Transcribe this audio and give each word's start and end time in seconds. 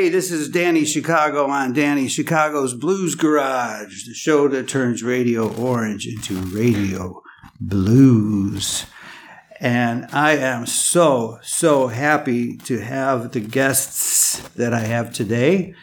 Hey, 0.00 0.08
this 0.08 0.30
is 0.32 0.48
Danny 0.48 0.86
Chicago 0.86 1.48
on 1.48 1.74
Danny 1.74 2.08
Chicago's 2.08 2.72
Blues 2.72 3.14
Garage, 3.14 4.06
the 4.06 4.14
show 4.14 4.48
that 4.48 4.66
turns 4.66 5.02
Radio 5.02 5.52
Orange 5.52 6.06
into 6.06 6.36
Radio 6.36 7.22
Blues. 7.60 8.86
And 9.60 10.06
I 10.10 10.38
am 10.38 10.64
so, 10.64 11.38
so 11.42 11.88
happy 11.88 12.56
to 12.56 12.78
have 12.80 13.32
the 13.32 13.40
guests 13.40 14.38
that 14.54 14.72
I 14.72 14.80
have 14.80 15.12
today. 15.12 15.74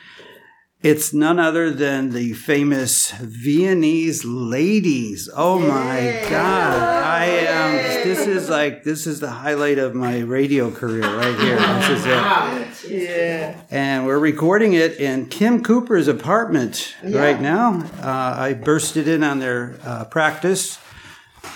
It's 0.88 1.12
none 1.12 1.38
other 1.38 1.70
than 1.70 2.12
the 2.12 2.32
famous 2.32 3.12
Viennese 3.12 4.24
ladies. 4.24 5.30
Oh 5.36 5.60
my 5.60 6.26
God. 6.30 6.80
I 7.04 7.26
am, 7.26 7.76
this 8.08 8.26
is 8.26 8.48
like, 8.48 8.86
this 8.86 9.06
is 9.06 9.20
the 9.20 9.30
highlight 9.30 9.80
of 9.80 9.96
my 9.96 10.20
radio 10.20 10.72
career 10.72 11.04
right 11.04 11.38
here. 11.42 11.58
This 11.58 11.90
is 11.90 12.06
it. 12.06 13.02
Yeah. 13.04 13.60
And 13.70 14.06
we're 14.06 14.18
recording 14.18 14.72
it 14.76 14.98
in 14.98 15.26
Kim 15.26 15.62
Cooper's 15.62 16.08
apartment 16.08 16.96
right 17.04 17.42
now. 17.42 17.84
Uh, 18.02 18.36
I 18.38 18.54
bursted 18.54 19.10
in 19.10 19.24
on 19.24 19.40
their 19.40 19.76
uh, 19.84 20.06
practice. 20.06 20.80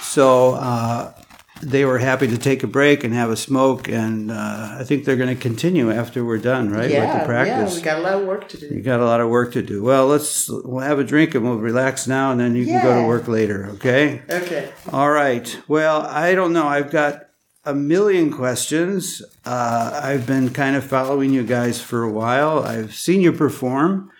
So 0.01 0.55
uh, 0.55 1.13
they 1.61 1.85
were 1.85 1.97
happy 1.99 2.27
to 2.27 2.37
take 2.37 2.63
a 2.63 2.67
break 2.67 3.03
and 3.03 3.13
have 3.13 3.29
a 3.29 3.35
smoke. 3.37 3.87
And 3.87 4.31
uh, 4.31 4.77
I 4.79 4.83
think 4.83 5.05
they're 5.05 5.15
going 5.15 5.35
to 5.35 5.41
continue 5.41 5.91
after 5.91 6.25
we're 6.25 6.37
done, 6.37 6.69
right? 6.69 6.89
Yeah, 6.89 7.01
with 7.01 7.13
the 7.13 7.19
yeah, 7.19 7.25
practice. 7.25 7.75
we 7.75 7.81
got 7.81 7.99
a 7.99 8.01
lot 8.01 8.21
of 8.21 8.27
work 8.27 8.47
to 8.49 8.57
do. 8.57 8.67
you 8.67 8.81
got 8.81 8.99
a 8.99 9.05
lot 9.05 9.21
of 9.21 9.29
work 9.29 9.53
to 9.53 9.61
do. 9.61 9.83
Well, 9.83 10.07
let's 10.07 10.49
we'll 10.49 10.79
have 10.79 10.99
a 10.99 11.03
drink 11.03 11.35
and 11.35 11.43
we'll 11.43 11.57
relax 11.57 12.07
now, 12.07 12.31
and 12.31 12.39
then 12.39 12.55
you 12.55 12.65
can 12.65 12.81
go 12.81 13.01
to 13.01 13.07
work 13.07 13.27
later. 13.27 13.67
Okay. 13.75 14.21
Okay. 14.29 14.71
All 14.91 15.11
right. 15.11 15.59
Well, 15.67 16.01
I 16.01 16.35
don't 16.35 16.53
know. 16.53 16.67
I've 16.67 16.91
got 16.91 17.27
a 17.63 17.73
million 17.73 18.31
questions. 18.31 19.21
Uh, 19.45 19.99
I've 20.03 20.25
been 20.25 20.49
kind 20.49 20.75
of 20.75 20.83
following 20.83 21.31
you 21.31 21.43
guys 21.43 21.81
for 21.81 22.03
a 22.03 22.11
while. 22.11 22.59
I've 22.59 22.95
seen 22.95 23.21
you 23.21 23.31
perform. 23.31 24.11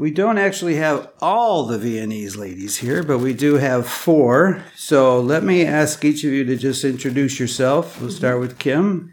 We 0.00 0.10
don't 0.10 0.38
actually 0.38 0.76
have 0.76 1.12
all 1.20 1.66
the 1.66 1.76
Viennese 1.76 2.34
ladies 2.34 2.78
here, 2.78 3.02
but 3.02 3.18
we 3.18 3.34
do 3.34 3.56
have 3.56 3.86
four. 3.86 4.64
So 4.74 5.20
let 5.20 5.44
me 5.44 5.62
ask 5.62 6.02
each 6.06 6.24
of 6.24 6.32
you 6.32 6.42
to 6.42 6.56
just 6.56 6.84
introduce 6.84 7.38
yourself. 7.38 8.00
We'll 8.00 8.10
start 8.10 8.40
with 8.40 8.58
Kim. 8.58 9.12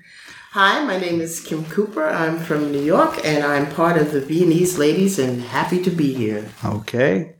Hi, 0.51 0.85
my 0.85 0.97
name 0.97 1.19
is 1.19 1.41
Kim 1.41 1.65
Cooper. 1.65 2.07
I'm 2.07 2.39
from 2.39 2.71
New 2.71 2.81
York 2.81 3.19
and 3.25 3.43
I'm 3.43 3.69
part 3.69 3.97
of 3.97 4.13
the 4.13 4.21
Viennese 4.21 4.77
Ladies 4.77 5.19
and 5.19 5.41
happy 5.41 5.83
to 5.83 5.89
be 5.89 6.13
here. 6.13 6.47
Okay. 6.63 7.35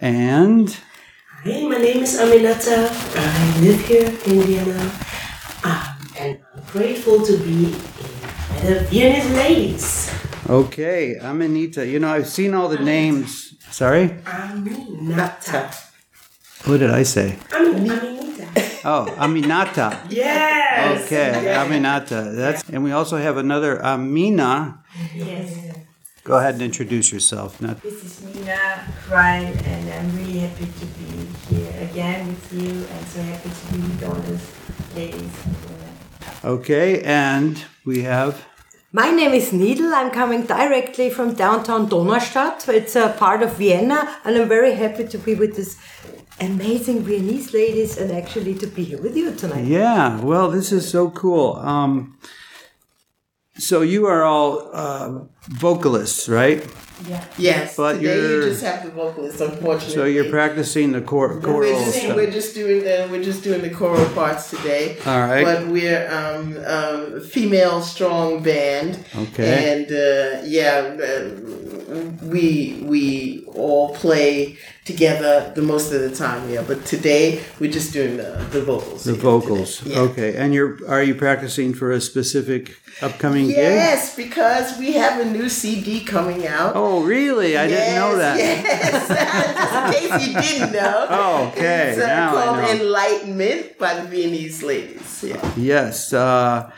And 0.00 0.74
Hey, 1.42 1.68
my 1.68 1.76
name 1.76 2.02
is 2.02 2.18
Aminata. 2.18 2.88
I 3.14 3.60
live 3.60 3.80
here 3.86 4.08
in 4.08 4.40
Vienna. 4.48 4.90
Um, 5.64 6.08
and 6.18 6.40
I'm 6.56 6.64
grateful 6.72 7.26
to 7.26 7.36
be 7.36 7.66
in 7.66 8.64
the 8.64 8.86
Viennese 8.88 9.30
Ladies. 9.32 10.29
Okay, 10.50 11.18
I'm 11.20 11.40
Anita. 11.42 11.86
You 11.86 11.98
know, 11.98 12.12
I've 12.12 12.28
seen 12.28 12.54
all 12.54 12.68
the 12.68 12.78
names. 12.78 13.54
Sorry? 13.70 14.08
Aminata. 14.24 15.72
What 16.66 16.78
did 16.80 16.90
I 16.90 17.04
say? 17.04 17.38
Amin- 17.54 17.86
Aminata. 17.88 18.80
Oh, 18.84 19.06
Aminata. 19.18 20.06
Yes! 20.10 21.04
Okay, 21.06 21.32
Aminata. 21.54 22.34
That's 22.34 22.68
and 22.68 22.82
we 22.84 22.92
also 22.92 23.16
have 23.16 23.36
another 23.36 23.78
Amina. 23.84 24.82
Yes. 25.14 25.56
Go 26.24 26.36
ahead 26.38 26.54
and 26.54 26.62
introduce 26.62 27.12
yourself. 27.12 27.60
Not, 27.62 27.80
This 27.82 28.04
is 28.04 28.22
Nina 28.34 28.84
Ryan, 29.10 29.56
and 29.64 29.92
I'm 29.94 30.16
really 30.18 30.40
happy 30.40 30.66
to 30.66 30.86
be 30.98 31.54
here 31.54 31.88
again 31.90 32.28
with 32.28 32.52
you, 32.52 32.70
and 32.70 33.06
so 33.08 33.22
happy 33.22 33.48
to 33.48 33.72
be 33.72 33.78
with 33.88 34.04
all 34.04 34.14
those 34.28 34.46
ladies 34.94 35.32
and 35.46 35.56
okay, 36.44 37.02
and 37.02 37.64
we 37.84 38.02
have 38.02 38.44
My 38.92 39.12
name 39.12 39.34
is 39.34 39.52
Needle. 39.52 39.94
I'm 39.94 40.10
coming 40.10 40.46
directly 40.46 41.10
from 41.10 41.34
downtown 41.34 41.88
Donaustadt. 41.88 42.68
It's 42.68 42.96
a 42.96 43.14
part 43.16 43.40
of 43.40 43.56
Vienna, 43.56 44.16
and 44.24 44.36
I'm 44.36 44.48
very 44.48 44.74
happy 44.74 45.06
to 45.06 45.16
be 45.16 45.36
with 45.36 45.54
this 45.54 45.78
amazing 46.40 47.04
Viennese 47.04 47.54
ladies 47.54 47.96
and 47.98 48.10
actually 48.10 48.56
to 48.56 48.66
be 48.66 48.82
here 48.82 49.00
with 49.00 49.16
you 49.16 49.32
tonight. 49.32 49.66
yeah. 49.66 50.20
Well, 50.20 50.50
this 50.50 50.72
is 50.72 50.90
so 50.90 51.08
cool. 51.08 51.54
Um, 51.58 52.18
so 53.58 53.82
you 53.82 54.06
are 54.06 54.24
all 54.24 54.68
uh, 54.72 55.20
vocalists, 55.46 56.28
right? 56.28 56.66
Yes, 57.38 57.76
But 57.76 57.94
today 57.94 58.04
you're- 58.14 58.44
you 58.44 58.50
just 58.50 58.62
have 58.64 58.84
the 58.84 58.90
vocalist, 58.90 59.40
unfortunately. 59.40 59.94
So 59.94 60.04
you're 60.04 60.30
practicing 60.30 60.92
the 60.92 61.00
cor- 61.00 61.38
We're 61.42 61.64
just, 61.72 61.98
stuff. 61.98 62.16
we're 62.16 62.30
just 62.30 62.54
doing 62.54 62.82
the 62.84 63.08
we're 63.10 63.22
just 63.22 63.42
doing 63.42 63.62
the 63.62 63.70
choral 63.70 64.04
parts 64.10 64.50
today. 64.50 64.96
All 65.06 65.20
right. 65.20 65.44
But 65.44 65.66
we're 65.68 66.06
um, 66.10 66.56
um, 66.66 67.20
female 67.22 67.80
strong 67.82 68.42
band. 68.42 68.98
Okay. 69.16 69.52
And 69.72 69.86
uh, 69.90 70.42
yeah, 70.44 70.96
uh, 71.02 71.69
we 72.22 72.80
we 72.84 73.44
all 73.54 73.94
play 73.94 74.56
together 74.84 75.52
the 75.54 75.62
most 75.62 75.92
of 75.92 76.00
the 76.00 76.14
time. 76.14 76.48
Yeah. 76.48 76.62
But 76.66 76.84
today 76.86 77.42
we're 77.58 77.70
just 77.72 77.92
doing 77.92 78.16
the, 78.16 78.46
the 78.50 78.62
vocals. 78.62 79.04
The 79.04 79.14
vocals. 79.14 79.84
Yeah. 79.84 79.98
Okay, 80.00 80.36
and 80.36 80.54
you're 80.54 80.78
are 80.88 81.02
you 81.02 81.14
practicing 81.14 81.74
for 81.74 81.90
a 81.92 82.00
specific 82.00 82.76
upcoming 83.02 83.46
gig? 83.48 83.56
Yes, 83.56 84.14
because 84.16 84.78
we 84.78 84.92
have 84.92 85.20
a 85.20 85.24
new 85.30 85.48
CD 85.48 86.04
coming 86.04 86.46
out. 86.46 86.72
Oh, 86.76 87.02
really? 87.02 87.56
I 87.56 87.66
didn't 87.66 87.94
know 87.96 88.16
that. 88.16 88.38
Yes, 88.38 89.08
just 89.90 90.04
in 90.04 90.10
case 90.10 90.28
you 90.28 90.34
didn't 90.58 90.72
know. 90.72 91.06
Oh, 91.20 91.48
okay. 91.48 91.90
It's 91.90 92.00
uh, 92.02 92.06
Now 92.06 92.36
I 92.36 92.44
called 92.44 92.56
know. 92.58 92.70
Enlightenment 92.84 93.78
by 93.78 93.94
the 93.94 94.06
Viennese 94.08 94.62
ladies. 94.62 95.24
Yeah. 95.26 95.52
Yes. 95.56 96.12
Uh, 96.12 96.70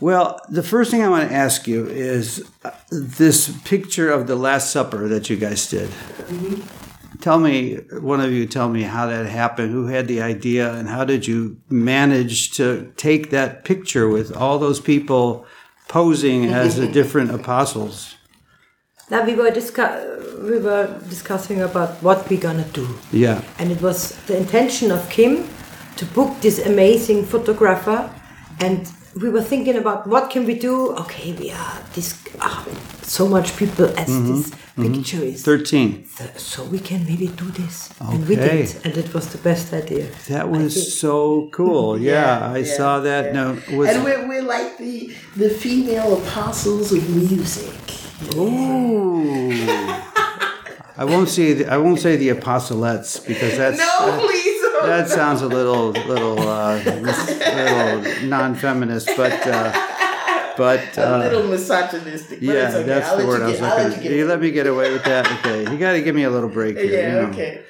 well, 0.00 0.40
the 0.48 0.62
first 0.62 0.90
thing 0.90 1.02
I 1.02 1.08
want 1.08 1.28
to 1.28 1.34
ask 1.34 1.66
you 1.66 1.86
is 1.86 2.44
uh, 2.64 2.70
this 2.90 3.48
picture 3.64 4.10
of 4.10 4.26
the 4.26 4.36
Last 4.36 4.70
Supper 4.70 5.08
that 5.08 5.30
you 5.30 5.36
guys 5.36 5.68
did. 5.68 5.88
Tell 7.20 7.38
me, 7.38 7.76
one 8.00 8.20
of 8.20 8.32
you, 8.32 8.46
tell 8.46 8.68
me 8.68 8.82
how 8.82 9.06
that 9.06 9.24
happened. 9.26 9.70
Who 9.72 9.86
had 9.86 10.08
the 10.08 10.20
idea, 10.20 10.72
and 10.74 10.88
how 10.88 11.04
did 11.04 11.26
you 11.26 11.56
manage 11.70 12.50
to 12.56 12.92
take 12.96 13.30
that 13.30 13.64
picture 13.64 14.08
with 14.08 14.36
all 14.36 14.58
those 14.58 14.80
people 14.80 15.46
posing 15.88 16.46
as 16.46 16.76
the 16.76 16.88
different 17.00 17.30
apostles? 17.30 18.16
Now 19.10 19.24
we 19.24 19.34
were 19.34 19.50
discu- 19.50 20.50
we 20.50 20.58
were 20.58 21.00
discussing 21.08 21.62
about 21.62 22.02
what 22.02 22.28
we're 22.28 22.40
gonna 22.40 22.66
do, 22.72 22.86
Yeah. 23.12 23.40
and 23.58 23.70
it 23.70 23.80
was 23.80 24.16
the 24.26 24.36
intention 24.36 24.90
of 24.90 25.08
Kim 25.08 25.48
to 25.96 26.04
book 26.06 26.40
this 26.40 26.58
amazing 26.66 27.24
photographer, 27.24 28.10
and 28.60 28.86
we 29.22 29.28
were 29.28 29.42
thinking 29.42 29.76
about 29.76 30.06
what 30.06 30.30
can 30.30 30.44
we 30.44 30.54
do. 30.54 30.90
Okay, 31.02 31.32
we 31.32 31.50
are 31.52 31.78
this 31.94 32.14
ah, 32.40 32.66
so 33.02 33.28
much 33.28 33.56
people 33.56 33.86
as 33.98 34.06
this 34.28 34.50
picture 34.76 35.22
is. 35.22 35.42
Thirteen. 35.44 36.04
Th- 36.18 36.36
so 36.38 36.64
we 36.64 36.78
can 36.78 37.04
maybe 37.04 37.28
do 37.28 37.46
this 37.60 37.76
and 38.00 38.26
we 38.28 38.36
Okay. 38.36 38.66
did 38.66 38.86
and 38.86 38.96
it 38.96 39.14
was 39.14 39.28
the 39.30 39.38
best 39.38 39.72
idea 39.72 40.06
That 40.28 40.50
was 40.50 40.98
so 40.98 41.48
cool. 41.52 41.98
Yeah, 42.12 42.52
I 42.56 42.58
yeah, 42.58 42.76
saw 42.76 43.00
that. 43.00 43.22
yeah. 43.26 43.32
No, 43.38 43.44
was 43.78 43.88
and 43.90 44.02
we're, 44.04 44.26
we're 44.28 44.42
like 44.56 44.78
the 44.78 45.14
the 45.36 45.50
female 45.50 46.18
apostles 46.20 46.90
of 46.92 47.02
music. 47.10 47.74
Ooh. 48.36 49.50
I 50.96 51.04
won't 51.04 51.28
say 51.28 51.54
the, 51.54 51.64
I 51.72 51.76
won't 51.76 51.98
say 52.00 52.14
the 52.16 52.28
apostolates 52.28 53.18
because 53.26 53.56
that's 53.58 53.78
No, 53.78 53.94
please. 54.26 54.53
That 54.86 55.08
sounds 55.08 55.42
a 55.42 55.48
little 55.48 55.90
little 55.90 56.38
uh, 56.38 56.76
little 56.84 58.26
non-feminist, 58.28 59.10
but 59.16 59.46
uh, 59.46 59.72
but 60.56 60.96
a 60.98 61.14
uh, 61.14 61.18
little 61.18 61.48
misogynistic. 61.48 62.40
Yeah, 62.40 62.52
okay. 62.52 62.82
that's 62.82 63.08
I'll 63.08 63.18
the 63.18 63.26
word 63.26 63.42
I 63.42 63.46
was 63.46 63.60
get, 63.60 63.90
looking. 63.90 64.10
you 64.10 64.18
You, 64.18 64.26
let 64.26 64.40
me 64.40 64.50
get 64.50 64.66
away 64.66 64.92
with 64.92 65.04
that. 65.04 65.30
Okay, 65.40 65.70
you 65.70 65.78
got 65.78 65.92
to 65.92 66.02
give 66.02 66.14
me 66.14 66.24
a 66.24 66.30
little 66.30 66.48
break 66.48 66.76
here. 66.76 66.86
Yeah, 66.86 67.08
you 67.08 67.22
know. 67.22 67.28
okay. 67.28 67.64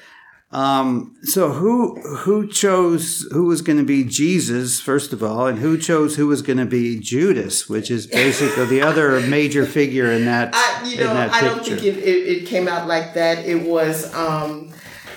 Um, 0.51 1.15
so 1.23 1.51
who 1.51 1.99
who 2.19 2.47
chose 2.47 3.27
who 3.31 3.45
was 3.45 3.61
going 3.61 3.77
to 3.77 3.83
be 3.83 4.03
Jesus 4.05 4.79
first 4.79 5.11
of 5.11 5.21
all, 5.21 5.47
and 5.47 5.59
who 5.59 5.77
chose 5.77 6.15
who 6.15 6.27
was 6.27 6.41
going 6.41 6.59
to 6.59 6.65
be 6.65 6.99
Judas, 6.99 7.67
which 7.67 7.91
is 7.91 8.07
basically 8.07 8.65
the 8.65 8.81
other 8.81 9.19
major 9.19 9.65
figure 9.65 10.11
in 10.11 10.25
that 10.25 10.51
I, 10.53 10.87
you 10.87 10.99
in 10.99 11.07
know, 11.07 11.13
that 11.13 11.33
I 11.33 11.41
don't 11.41 11.65
think 11.65 11.83
it, 11.83 11.97
it, 11.97 12.27
it 12.43 12.47
came 12.47 12.67
out 12.67 12.87
like 12.87 13.15
that. 13.15 13.39
It 13.39 13.63
was 13.63 14.13
um, 14.13 14.71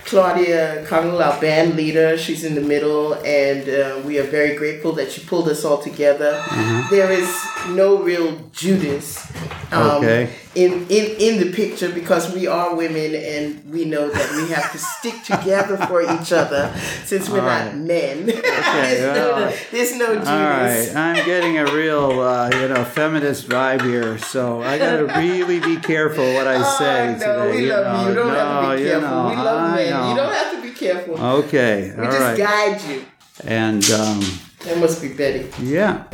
Claudia 0.08 0.86
Connell, 0.86 1.22
our 1.22 1.38
band 1.38 1.76
leader. 1.76 2.16
She's 2.16 2.42
in 2.42 2.54
the 2.54 2.62
middle, 2.62 3.12
and 3.26 3.68
uh, 3.68 4.00
we 4.06 4.18
are 4.18 4.24
very 4.24 4.56
grateful 4.56 4.92
that 4.92 5.12
she 5.12 5.20
pulled 5.20 5.48
us 5.50 5.64
all 5.66 5.78
together. 5.82 6.32
Mm-hmm. 6.46 6.94
There 6.94 7.12
is 7.12 7.30
no 7.76 8.02
real 8.02 8.38
Judas. 8.52 9.30
Um, 9.70 9.98
Okay. 9.98 10.30
In, 10.54 10.86
in, 10.88 11.16
in 11.18 11.40
the 11.40 11.52
picture 11.52 11.90
because 11.92 12.32
we 12.34 12.46
are 12.46 12.74
women 12.74 13.14
and 13.14 13.70
we 13.70 13.84
know 13.84 14.08
that 14.08 14.32
we 14.32 14.48
have 14.52 14.72
to 14.72 14.78
stick 14.78 15.22
together 15.22 15.76
for 15.86 16.02
each 16.02 16.32
other 16.32 16.72
since 17.04 17.28
we're 17.28 17.40
All 17.40 17.46
not 17.46 17.66
right. 17.66 17.76
men. 17.76 18.26
there's, 18.26 19.00
well, 19.00 19.40
no, 19.50 19.56
there's 19.70 19.96
no 19.96 20.06
Judas. 20.14 20.28
All 20.28 20.34
right, 20.40 20.92
I'm 20.96 21.24
getting 21.26 21.58
a 21.58 21.66
real, 21.66 22.20
uh, 22.20 22.50
you 22.52 22.68
know, 22.68 22.84
feminist 22.84 23.48
vibe 23.48 23.82
here, 23.82 24.18
so 24.18 24.62
I 24.62 24.78
gotta 24.78 25.04
really 25.06 25.60
be 25.60 25.76
careful 25.76 26.24
what 26.34 26.46
I 26.48 26.62
say 26.78 27.08
oh, 27.08 27.12
no, 27.18 27.46
today. 27.46 27.56
we 27.62 27.70
love 27.72 28.02
you. 28.04 28.08
You 28.08 28.14
don't 28.14 28.34
have 28.34 28.70
to 28.70 28.76
be 28.78 28.84
no, 28.84 28.90
careful. 28.90 29.10
know, 29.10 29.28
we 29.28 29.36
love 29.36 29.70
I 29.70 29.76
men. 29.76 29.90
know. 29.90 30.10
You 30.10 30.16
don't 30.16 30.32
have 30.34 30.52
to 30.56 30.62
be 30.62 30.70
careful. 30.70 31.18
Okay, 31.24 31.94
we 31.96 32.04
all 32.04 32.10
just 32.10 32.20
right, 32.20 32.38
guide 32.38 32.82
you. 32.90 33.04
and 33.44 33.90
um, 33.90 34.20
That 34.64 34.78
must 34.78 35.00
be 35.02 35.12
Betty. 35.12 35.50
yeah, 35.62 36.04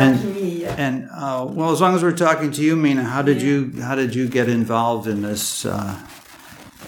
And 0.00 0.34
me. 0.34 0.64
And 0.64 1.08
uh, 1.12 1.46
well, 1.48 1.70
as 1.72 1.80
long 1.80 1.94
as 1.94 2.02
we're 2.02 2.16
talking 2.16 2.50
to 2.52 2.62
you, 2.62 2.76
Mina, 2.76 3.04
how 3.04 3.22
did 3.22 3.42
you 3.42 3.72
how 3.82 3.94
did 3.94 4.14
you 4.14 4.28
get 4.28 4.48
involved 4.48 5.06
in 5.06 5.22
this 5.22 5.64
uh, 5.66 5.98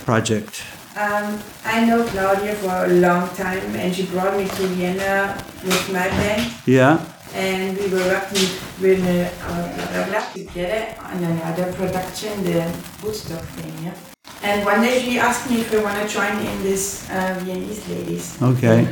project? 0.05 0.63
Um, 0.97 1.41
I 1.65 1.85
know 1.85 2.05
Claudia 2.05 2.55
for 2.55 2.85
a 2.87 2.89
long 2.89 3.29
time, 3.35 3.75
and 3.75 3.95
she 3.95 4.07
brought 4.07 4.37
me 4.39 4.47
to 4.47 4.63
Vienna 4.79 5.37
with 5.65 5.93
my 5.93 6.07
band, 6.07 6.53
Yeah, 6.67 7.05
and 7.35 7.77
we 7.77 7.89
were 7.91 8.07
working 8.07 8.47
with 8.81 9.03
uh, 9.03 10.33
together 10.35 10.95
on 11.03 11.19
another 11.25 11.73
production, 11.73 12.45
the 12.45 12.71
Woodstock 13.03 13.43
thing. 13.59 13.75
Yeah. 13.85 13.95
And 14.43 14.65
one 14.65 14.83
day 14.83 15.01
she 15.03 15.19
asked 15.19 15.51
me 15.51 15.63
if 15.63 15.75
I 15.75 15.83
want 15.83 15.99
to 15.99 16.07
join 16.07 16.37
in 16.39 16.63
this 16.63 17.11
uh, 17.11 17.41
Viennese 17.43 17.89
ladies. 17.89 18.41
okay. 18.43 18.87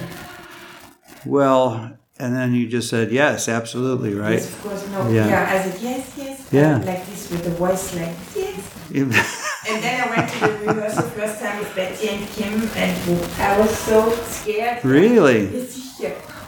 Well, 1.24 1.96
and 2.22 2.36
then 2.36 2.54
you 2.54 2.68
just 2.68 2.88
said 2.88 3.10
yes, 3.10 3.48
absolutely, 3.48 4.14
right? 4.14 4.34
Yes, 4.34 4.48
of 4.48 4.62
course. 4.62 4.88
No. 4.90 5.08
Yeah. 5.10 5.26
Yeah. 5.26 5.50
I 5.50 5.62
said 5.68 5.82
yes, 5.82 6.14
yes. 6.16 6.48
Yeah. 6.52 6.76
like 6.78 7.04
this 7.06 7.30
with 7.30 7.42
the 7.42 7.50
voice, 7.50 7.94
like 7.96 8.14
yes. 8.36 8.62
And 9.68 9.82
then 9.82 9.96
I 10.02 10.06
went 10.10 10.30
to 10.30 10.38
the 10.40 10.72
rehearsal 10.72 11.02
first 11.10 11.40
time 11.40 11.58
with 11.58 11.74
Betty 11.74 12.08
and 12.08 12.26
Kim, 12.30 12.62
and 12.76 12.92
I 13.40 13.58
was 13.58 13.76
so 13.76 14.10
scared. 14.26 14.84
really? 14.84 15.48
Yes. 15.48 15.78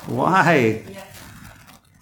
Why? 0.07 0.83
Yeah. 0.89 1.05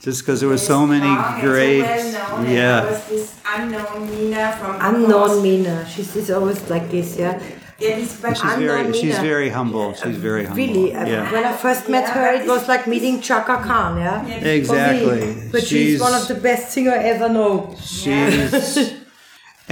Just 0.00 0.22
because 0.22 0.40
there 0.40 0.48
were 0.48 0.58
so 0.58 0.84
many 0.86 1.06
ah, 1.06 1.36
Strong 1.36 1.40
great, 1.40 1.82
So 1.82 2.19
well 2.19 2.36
I 2.38 2.52
yeah, 2.52 2.84
was 2.90 3.08
this 3.08 3.40
unknown 3.46 4.10
Mina 4.10 4.52
from 4.58 4.76
Unknown 4.80 5.42
Mina. 5.42 5.86
She's, 5.88 6.12
she's 6.12 6.30
always 6.30 6.58
like 6.69 6.90
this, 6.90 7.16
yeah. 7.16 7.40
Yeah, 7.82 7.96
this, 7.96 8.20
but 8.20 8.37
she's 8.37 8.52
unknown 8.52 8.84
very, 8.84 8.93
she's 8.93 9.17
Mina. 9.17 9.23
very 9.23 9.49
humble. 9.49 9.93
She's 9.94 10.17
very 10.17 10.44
humble. 10.44 10.64
Really, 10.64 10.94
uh, 10.94 11.06
yeah, 11.06 11.32
when 11.32 11.44
I 11.44 11.52
first 11.52 11.88
met 11.88 12.08
her, 12.11 12.32
it 12.32 12.46
was 12.46 12.69
like 12.69 12.87
meeting 12.87 13.20
Chaka 13.20 13.56
Khan, 13.67 13.99
yeah. 13.99 14.25
Yeah. 14.26 14.40
Me. 14.40 14.50
exactly. 14.50 15.49
But 15.50 15.62
she's, 15.67 16.00
one 16.00 16.14
of 16.14 16.29
the 16.29 16.37
best 16.37 16.73
singer 16.73 16.93
I 16.93 17.02
ever 17.14 17.29
know. 17.29 17.75
She's 17.81 18.94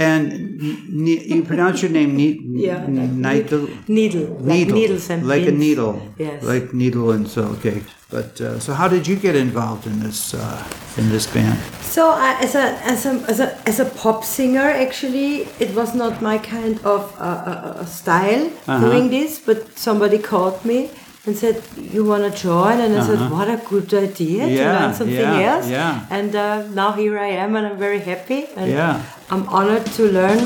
and 0.09 0.23
n- 0.61 1.07
you 1.33 1.43
pronounce 1.51 1.81
your 1.83 1.91
name 1.99 2.11
ne- 2.21 2.39
Yeah, 2.67 2.85
Needle. 2.87 3.67
Needle, 3.87 4.27
like 4.51 4.67
needles 4.79 5.09
and 5.09 5.27
like 5.33 5.45
a 5.47 5.51
needle, 5.65 5.95
Yes. 6.17 6.43
like 6.43 6.65
needle, 6.73 7.11
and 7.15 7.27
so 7.27 7.41
okay. 7.55 7.81
But 8.09 8.41
uh, 8.41 8.59
so, 8.59 8.73
how 8.73 8.87
did 8.89 9.07
you 9.07 9.15
get 9.15 9.35
involved 9.35 9.83
in 9.87 9.95
this 10.05 10.33
uh, 10.33 10.63
in 10.97 11.05
this 11.09 11.25
band? 11.33 11.57
So 11.81 12.03
I, 12.27 12.31
as 12.45 12.55
a 12.55 12.65
as 12.93 13.05
a 13.05 13.13
as 13.31 13.39
a 13.39 13.47
as 13.69 13.79
a 13.79 13.85
pop 14.01 14.23
singer, 14.23 14.67
actually, 14.85 15.47
it 15.59 15.71
was 15.79 15.89
not 15.95 16.21
my 16.21 16.37
kind 16.37 16.75
of 16.83 17.01
uh, 17.19 17.23
uh, 17.23 17.81
uh, 17.81 17.85
style 17.85 18.45
Uh-huh. 18.67 18.79
doing 18.85 19.09
this. 19.17 19.39
But 19.39 19.59
somebody 19.77 20.17
called 20.31 20.59
me 20.65 20.89
and 21.25 21.35
said, 21.37 21.61
"You 21.77 22.03
want 22.05 22.23
to 22.23 22.31
join?" 22.41 22.79
And 22.79 22.97
I 22.97 23.05
said, 23.05 23.19
"What 23.31 23.47
a 23.49 23.57
good 23.69 23.93
idea 23.93 24.39
to 24.39 24.45
Uh-huh. 24.45 24.61
Yeah, 24.61 24.79
learn 24.79 24.93
something 24.93 25.15
yeah, 25.41 25.51
else." 25.53 25.67
yeah. 25.69 26.05
And 26.09 26.35
uh, 26.35 26.67
now 26.81 26.91
here 26.93 27.17
I 27.19 27.29
am, 27.43 27.55
and 27.55 27.67
I'm 27.67 27.77
very 27.77 27.99
happy. 27.99 28.41
And 28.55 28.71
Yeah. 28.71 29.01
I'm 29.29 29.47
honored 29.47 29.85
to 29.97 30.03
learn 30.19 30.39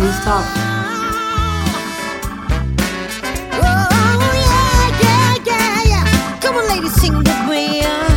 new 0.00 0.12
stuff. 0.20 0.46
Oh, 3.64 4.32
yeah, 4.48 5.02
yeah, 5.04 5.50
yeah, 5.50 5.90
yeah. 5.92 6.40
Come 6.40 6.56
on, 6.56 6.66
ladies, 6.68 6.94
sing 7.00 7.14
with 7.18 7.42
me. 7.50 8.11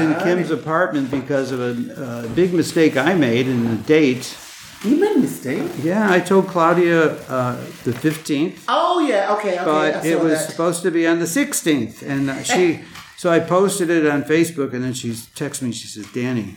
In 0.00 0.14
Kim's 0.20 0.50
apartment 0.50 1.10
because 1.10 1.52
of 1.52 1.60
a 1.60 2.04
uh, 2.04 2.28
big 2.28 2.52
mistake 2.52 2.96
I 2.96 3.14
made 3.14 3.46
in 3.46 3.68
the 3.68 3.76
date. 3.76 4.36
You 4.84 4.96
made 4.96 5.16
a 5.16 5.20
mistake. 5.20 5.70
Yeah, 5.82 6.10
I 6.10 6.20
told 6.20 6.48
Claudia 6.48 7.12
uh, 7.28 7.56
the 7.84 7.92
15th, 7.92 8.60
Oh 8.66 9.00
yeah, 9.00 9.34
okay, 9.36 9.56
okay. 9.56 9.64
But 9.64 10.06
it 10.06 10.18
was 10.18 10.32
that. 10.32 10.50
supposed 10.50 10.82
to 10.82 10.90
be 10.90 11.06
on 11.06 11.18
the 11.18 11.26
16th. 11.26 12.02
And 12.02 12.30
uh, 12.30 12.42
she, 12.42 12.80
so 13.18 13.30
I 13.30 13.40
posted 13.40 13.90
it 13.90 14.06
on 14.06 14.22
Facebook, 14.22 14.72
and 14.72 14.82
then 14.82 14.94
she 14.94 15.10
texted 15.10 15.62
me. 15.62 15.72
She 15.72 15.86
says, 15.86 16.06
"Danny, 16.12 16.56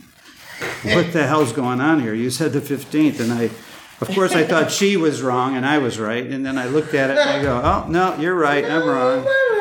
what 0.84 1.12
the 1.12 1.26
hell's 1.26 1.52
going 1.52 1.80
on 1.82 2.00
here? 2.00 2.14
You 2.14 2.30
said 2.30 2.52
the 2.52 2.60
15th." 2.60 3.20
And 3.20 3.30
I, 3.30 3.50
of 4.00 4.08
course, 4.14 4.32
I 4.32 4.44
thought 4.44 4.70
she 4.70 4.96
was 4.96 5.20
wrong 5.20 5.54
and 5.56 5.66
I 5.66 5.78
was 5.78 5.98
right. 5.98 6.26
And 6.26 6.46
then 6.46 6.56
I 6.56 6.66
looked 6.66 6.94
at 6.94 7.10
it 7.10 7.18
and 7.18 7.28
I 7.28 7.42
go, 7.42 7.60
"Oh 7.62 7.86
no, 7.90 8.16
you're 8.16 8.34
right. 8.34 8.64
I'm 8.64 8.88
wrong." 8.88 9.28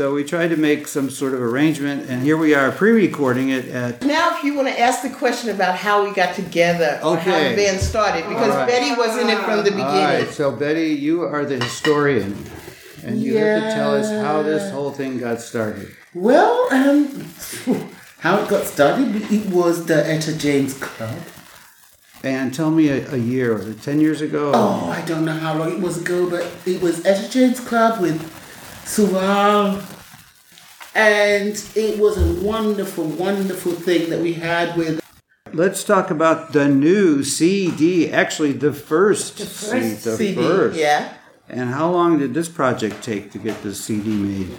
So 0.00 0.14
we 0.14 0.24
tried 0.24 0.48
to 0.48 0.56
make 0.56 0.88
some 0.88 1.10
sort 1.10 1.34
of 1.34 1.42
arrangement, 1.42 2.08
and 2.08 2.22
here 2.22 2.38
we 2.38 2.54
are 2.54 2.72
pre-recording 2.72 3.50
it 3.50 3.68
at. 3.68 4.02
Now, 4.02 4.34
if 4.34 4.42
you 4.42 4.54
want 4.54 4.68
to 4.68 4.80
ask 4.80 5.02
the 5.02 5.10
question 5.10 5.50
about 5.50 5.76
how 5.76 6.02
we 6.02 6.14
got 6.14 6.34
together 6.34 6.98
or 7.04 7.18
how 7.18 7.38
the 7.38 7.54
band 7.54 7.80
started, 7.82 8.26
because 8.26 8.48
All 8.48 8.60
right. 8.60 8.66
Betty 8.66 8.94
was 8.94 9.18
in 9.18 9.28
it 9.28 9.38
from 9.40 9.58
the 9.58 9.64
beginning. 9.64 9.84
right, 9.84 10.28
so 10.30 10.52
Betty, 10.52 10.94
you 10.94 11.20
are 11.24 11.44
the 11.44 11.62
historian, 11.62 12.34
and 13.04 13.20
you 13.20 13.36
have 13.36 13.62
to 13.62 13.74
tell 13.74 13.94
us 13.94 14.08
how 14.08 14.42
this 14.42 14.72
whole 14.72 14.90
thing 14.90 15.18
got 15.18 15.38
started. 15.38 15.94
Well, 16.14 16.66
um, 16.72 17.06
how 18.20 18.42
it 18.42 18.48
got 18.48 18.64
started, 18.64 19.30
it 19.30 19.50
was 19.50 19.84
the 19.84 20.10
Etta 20.10 20.34
James 20.34 20.78
Club. 20.78 21.20
And 22.24 22.54
tell 22.54 22.70
me 22.70 22.88
a, 22.88 23.12
a 23.12 23.18
year, 23.18 23.52
was 23.52 23.68
it 23.68 23.82
10 23.82 24.00
years 24.00 24.22
ago? 24.22 24.52
Oh, 24.54 24.88
I 24.88 25.02
don't 25.02 25.26
know 25.26 25.36
how 25.36 25.58
long 25.58 25.72
it 25.72 25.80
was 25.80 26.00
ago, 26.00 26.30
but 26.30 26.50
it 26.64 26.80
was 26.80 27.04
Etta 27.04 27.28
James 27.28 27.60
Club 27.60 28.00
with 28.00 28.39
Suval. 28.90 29.80
And 30.96 31.54
it 31.76 32.00
was 32.00 32.18
a 32.18 32.44
wonderful, 32.44 33.04
wonderful 33.04 33.72
thing 33.72 34.10
that 34.10 34.20
we 34.20 34.32
had 34.32 34.76
with 34.76 35.00
Let's 35.52 35.82
talk 35.82 36.10
about 36.10 36.52
the 36.52 36.68
new 36.68 37.24
CD, 37.24 38.10
actually 38.10 38.52
the 38.52 38.72
first, 38.72 39.38
the 39.38 39.46
first 39.46 40.04
the 40.04 40.16
CD, 40.16 40.42
first. 40.42 40.78
yeah. 40.78 41.14
And 41.48 41.70
how 41.70 41.90
long 41.90 42.18
did 42.18 42.34
this 42.34 42.48
project 42.48 43.02
take 43.02 43.32
to 43.32 43.38
get 43.38 43.60
the 43.62 43.74
CD 43.74 44.10
made? 44.10 44.50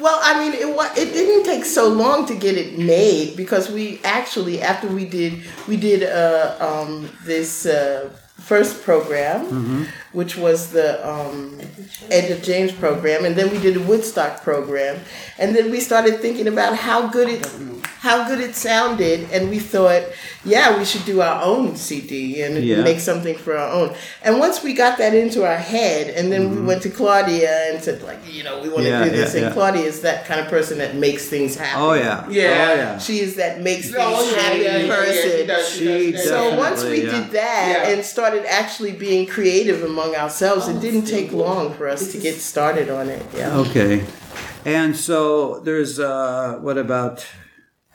Well, 0.00 0.18
I 0.22 0.38
mean, 0.38 0.52
it 0.54 0.68
it 0.96 1.12
didn't 1.12 1.44
take 1.44 1.66
so 1.66 1.88
long 1.88 2.24
to 2.26 2.34
get 2.34 2.56
it 2.56 2.78
made 2.78 3.36
because 3.36 3.70
we 3.70 4.00
actually 4.04 4.62
after 4.62 4.88
we 4.88 5.04
did 5.04 5.42
we 5.68 5.76
did 5.76 6.02
uh, 6.02 6.56
um, 6.58 7.10
this 7.24 7.66
uh, 7.66 8.08
first 8.40 8.82
program, 8.82 9.86
which 10.16 10.34
was 10.36 10.70
the 10.72 10.88
um, 11.06 11.60
Etta 12.10 12.40
James 12.40 12.72
program, 12.72 13.24
and 13.26 13.36
then 13.36 13.50
we 13.50 13.58
did 13.58 13.76
a 13.76 13.80
Woodstock 13.80 14.42
program, 14.42 14.96
and 15.38 15.54
then 15.54 15.70
we 15.70 15.78
started 15.80 16.20
thinking 16.20 16.48
about 16.48 16.74
how 16.74 17.06
good 17.08 17.28
it 17.28 17.46
how 18.00 18.28
good 18.28 18.40
it 18.40 18.54
sounded, 18.54 19.18
and 19.32 19.50
we 19.50 19.58
thought, 19.58 20.02
yeah, 20.44 20.78
we 20.78 20.84
should 20.84 21.04
do 21.04 21.20
our 21.22 21.42
own 21.42 21.74
CD 21.74 22.40
and 22.42 22.62
Yeah. 22.62 22.82
make 22.82 23.00
something 23.00 23.36
for 23.36 23.56
our 23.56 23.70
own. 23.78 23.88
And 24.22 24.38
once 24.38 24.62
we 24.62 24.74
got 24.74 24.96
that 24.98 25.12
into 25.12 25.44
our 25.44 25.56
head, 25.56 26.04
and 26.16 26.30
then 26.32 26.42
we 26.54 26.60
went 26.62 26.82
to 26.82 26.90
Claudia 26.90 27.52
and 27.72 27.82
said, 27.82 28.02
like, 28.04 28.18
you 28.30 28.44
know, 28.44 28.60
we 28.62 28.68
want 28.68 28.84
to 28.84 28.90
Yeah, 28.90 29.04
do 29.04 29.10
this, 29.10 29.32
yeah, 29.34 29.38
and 29.40 29.46
yeah. 29.48 29.52
Claudia 29.56 29.82
is 29.82 30.00
that 30.02 30.24
kind 30.28 30.40
of 30.40 30.46
person 30.46 30.78
that 30.78 30.94
makes 30.94 31.24
things 31.26 31.56
happen. 31.56 31.82
Oh, 31.82 31.94
yeah. 31.94 32.28
Yeah. 32.28 32.68
Oh, 32.70 32.74
yeah. 32.82 32.98
She 32.98 33.18
is 33.26 33.34
that 33.42 33.60
makes 33.60 33.86
things 33.90 33.96
Oh, 33.98 34.34
happen 34.36 34.60
yeah, 34.60 34.76
yeah, 34.76 34.84
yeah, 34.86 34.94
person. 34.94 35.30
she 35.40 35.46
does, 35.46 35.68
she 35.68 35.78
She 35.78 36.12
does, 36.12 36.28
So 36.28 36.54
once 36.66 36.84
we 36.84 37.02
yeah. 37.02 37.10
did 37.10 37.30
that 37.32 37.64
Yeah. 37.82 37.88
and 37.90 38.04
started 38.04 38.44
actually 38.60 38.92
being 38.92 39.26
creative 39.26 39.82
among 39.82 40.05
ourselves, 40.14 40.68
it 40.68 40.80
didn't 40.80 41.06
take 41.06 41.32
long 41.32 41.72
for 41.74 41.88
us 41.88 42.12
to 42.12 42.18
get 42.18 42.36
started 42.36 42.88
on 42.90 43.08
it. 43.08 43.24
Yeah. 43.34 43.56
Okay. 43.58 44.04
And 44.64 44.96
so 44.96 45.60
there's, 45.60 45.98
uh, 45.98 46.58
what 46.60 46.76
about 46.78 47.24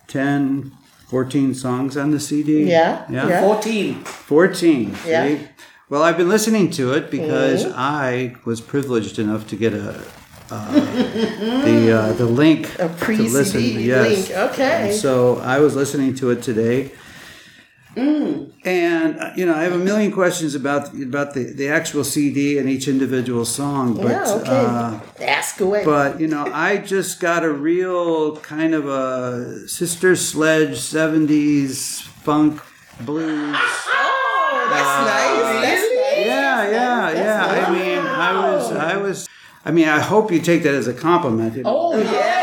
10, 0.07 0.71
14 1.09 1.53
songs 1.53 1.97
on 1.97 2.11
the 2.11 2.19
CD? 2.19 2.63
Yeah, 2.63 3.05
Yeah. 3.09 3.27
yeah. 3.27 3.41
14. 3.41 4.03
14. 4.03 4.95
Yeah. 5.05 5.27
See? 5.27 5.47
Well, 5.89 6.03
I've 6.03 6.17
been 6.17 6.29
listening 6.29 6.69
to 6.71 6.93
it 6.93 7.11
because 7.11 7.65
Mm-hmm. 7.65 7.73
I 7.77 8.35
was 8.45 8.61
privileged 8.61 9.19
enough 9.19 9.47
to 9.49 9.55
get 9.55 9.73
a 9.73 10.01
uh, 10.49 10.71
the 11.65 11.91
uh, 11.97 12.13
the 12.13 12.25
link 12.25 12.73
A 12.75 12.87
to 12.87 12.89
pre 12.89 13.17
listen. 13.17 13.61
Yes. 13.61 14.29
link. 14.29 14.31
Okay. 14.51 14.89
And 14.91 14.93
so 14.95 15.37
I 15.39 15.59
was 15.59 15.75
listening 15.75 16.13
to 16.15 16.29
it 16.31 16.41
today. 16.43 16.91
And 17.95 19.19
uh, 19.19 19.31
you 19.35 19.45
know, 19.45 19.53
I 19.53 19.63
have 19.63 19.73
a 19.73 19.77
million 19.77 20.11
questions 20.11 20.55
about 20.55 20.93
about 20.93 21.33
the, 21.33 21.43
the 21.43 21.67
actual 21.69 22.03
CD 22.03 22.57
and 22.57 22.69
each 22.69 22.87
individual 22.87 23.43
song, 23.43 23.95
but 23.95 24.11
yeah, 24.11 24.33
okay. 24.35 24.49
uh, 24.49 24.99
Ask 25.19 25.59
away. 25.59 25.83
but 25.83 26.19
you 26.21 26.27
know, 26.27 26.45
I 26.53 26.77
just 26.77 27.19
got 27.19 27.43
a 27.43 27.51
real 27.51 28.37
kind 28.37 28.73
of 28.73 28.87
a 28.87 29.67
Sister 29.67 30.15
Sledge 30.15 30.77
'70s 30.77 32.01
funk 32.01 32.61
blues. 33.01 33.55
oh, 33.57 34.67
that's 34.71 35.07
nice. 35.07 35.61
That's 35.61 35.81
nice. 35.81 36.25
Yeah, 36.25 36.69
yeah, 36.71 37.11
yeah. 37.11 37.67
I 37.67 37.73
mean, 37.73 37.99
I 37.99 38.53
was, 38.53 38.71
I 38.71 38.97
was. 38.97 39.27
I 39.63 39.71
mean, 39.71 39.87
I 39.87 39.99
hope 39.99 40.31
you 40.31 40.39
take 40.39 40.63
that 40.63 40.73
as 40.73 40.87
a 40.87 40.93
compliment. 40.93 41.61
Oh, 41.65 41.95
yeah. 41.97 42.40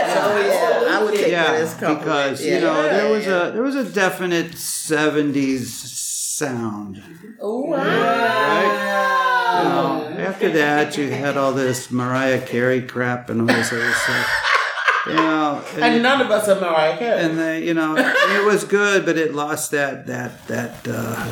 I 1.29 1.31
yeah, 1.31 1.53
that 1.53 1.61
as 1.61 1.75
a 1.77 1.79
compliment. 1.79 2.05
because 2.05 2.45
yeah. 2.47 2.55
you 2.55 2.61
know 2.61 2.83
there 2.83 3.11
was 3.13 3.27
a 3.27 3.51
there 3.55 3.63
was 3.63 3.77
a 3.77 3.85
definite 3.85 4.53
'70s 4.53 5.67
sound. 6.39 7.03
Oh, 7.41 7.71
Right? 7.73 8.85
You 9.59 9.69
know, 9.69 10.25
after 10.29 10.51
that, 10.53 10.97
you 10.97 11.11
had 11.11 11.37
all 11.37 11.53
this 11.53 11.91
Mariah 11.91 12.41
Carey 12.45 12.83
crap 12.83 13.29
and 13.31 13.41
all 13.41 13.47
this 13.47 13.73
other 13.73 13.93
stuff. 13.93 14.45
You 15.07 15.15
know, 15.15 15.65
And 15.81 16.03
none 16.03 16.21
of 16.21 16.31
us 16.31 16.49
are 16.49 16.61
Mariah 16.61 16.97
Carey. 16.99 17.21
and 17.21 17.39
they, 17.39 17.65
you 17.65 17.73
know, 17.75 17.97
it 17.97 18.45
was 18.45 18.65
good, 18.65 19.05
but 19.07 19.17
it 19.17 19.35
lost 19.35 19.71
that 19.73 20.07
that 20.07 20.47
that 20.49 20.75
uh, 20.87 21.25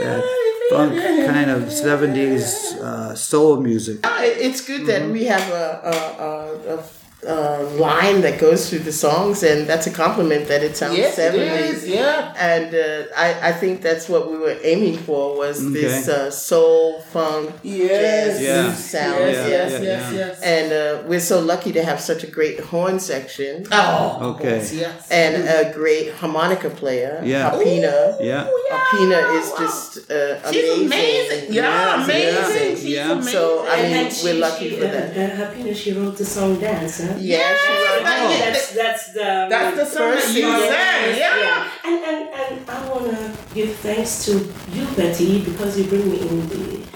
that 0.00 0.22
funk 0.70 0.94
kind 1.26 1.50
of 1.50 1.64
'70s 1.64 2.76
uh, 2.80 3.14
soul 3.14 3.60
music. 3.60 3.98
It- 4.04 4.38
It's 4.46 4.60
good 4.60 4.82
Mm-hmm. 4.82 4.86
that 4.86 5.10
we 5.12 5.24
have 5.24 5.46
a, 5.50 5.66
a, 5.92 5.94
a, 6.28 6.30
a, 6.76 6.82
a 7.26 7.62
line 7.86 8.20
that 8.22 8.38
goes 8.38 8.68
through 8.70 8.80
the 8.80 8.92
songs, 8.92 9.42
and 9.42 9.66
that's 9.66 9.86
a 9.86 9.90
compliment 9.90 10.46
that 10.48 10.62
it 10.62 10.76
sounds 10.76 10.96
yes, 10.96 11.18
it 11.18 11.32
70s. 11.34 11.70
is. 11.74 11.88
Yeah. 11.88 12.32
And 12.38 12.74
uh, 12.74 13.04
I, 13.16 13.48
I 13.50 13.52
think 13.52 13.82
that's 13.82 14.08
what 14.08 14.30
we 14.30 14.36
were 14.38 14.56
aiming 14.62 14.96
for 14.98 15.36
was 15.36 15.56
this 15.72 16.08
uh, 16.08 16.30
soul 16.30 17.00
funk 17.12 17.50
Yes. 17.62 18.38
jazz 18.38 18.42
Yeah. 18.42 18.72
sound. 18.74 19.20
Yes, 19.20 19.36
Yeah, 19.36 19.48
yes, 19.56 19.72
yeah, 19.72 19.80
yes, 19.82 20.12
yes. 20.12 20.42
And 20.42 20.72
uh, 20.72 21.02
we're 21.08 21.20
so 21.32 21.40
lucky 21.40 21.72
to 21.72 21.82
have 21.82 22.00
such 22.00 22.22
a 22.24 22.26
great 22.28 22.60
horn 22.60 23.00
section 23.00 23.66
Oh, 23.72 24.34
Okay. 24.36 24.56
yes, 24.58 24.72
yes. 24.72 25.10
and 25.10 25.32
a 25.48 25.72
great 25.72 26.12
harmonica 26.14 26.70
player, 26.70 27.20
Yeah. 27.24 27.50
Harpina. 27.50 28.16
Yeah. 28.20 28.48
Harpina 28.70 29.20
is 29.40 29.46
just 29.58 30.10
uh, 30.10 30.52
She's 30.52 30.64
amazing. 30.64 30.86
amazing. 30.86 31.52
Yeah, 31.54 32.04
amazing. 32.04 32.76
She's 32.76 32.84
Yeah. 32.84 33.12
amazing. 33.12 33.32
So 33.32 33.66
I 33.68 33.82
mean, 33.82 34.10
she- 34.10 34.24
we're 34.24 34.34
lucky 34.40 34.70
she, 34.70 34.76
for 34.76 34.86
uh, 34.86 34.90
that. 34.92 35.16
Uh, 35.16 35.36
Happiness, 35.36 35.78
she 35.78 35.92
wrote 35.92 36.16
the 36.16 36.24
song 36.24 36.58
Dance, 36.60 37.00
huh? 37.02 37.14
Yeah, 37.18 37.54
she 37.56 37.72
wrote. 37.72 38.02
that- 38.04 38.22
Oh. 38.26 38.38
That's, 38.38 38.72
that's 38.74 39.12
the... 39.12 39.46
That's 39.50 39.76
the 39.76 39.84
song 39.84 40.12
First 40.12 40.26
that 40.28 40.34
you 40.34 40.42
single. 40.42 40.68
sang. 40.68 41.18
Yeah. 41.18 41.68
And, 41.84 42.04
and, 42.04 42.28
and 42.34 42.70
I 42.70 42.88
want 42.88 43.04
to 43.10 43.54
give 43.54 43.76
thanks 43.76 44.24
to 44.26 44.32
you, 44.72 44.84
Betty, 44.96 45.44
because 45.44 45.78
you 45.78 45.84
bring 45.84 46.10
me 46.10 46.20
in 46.28 46.48
the 46.48 46.86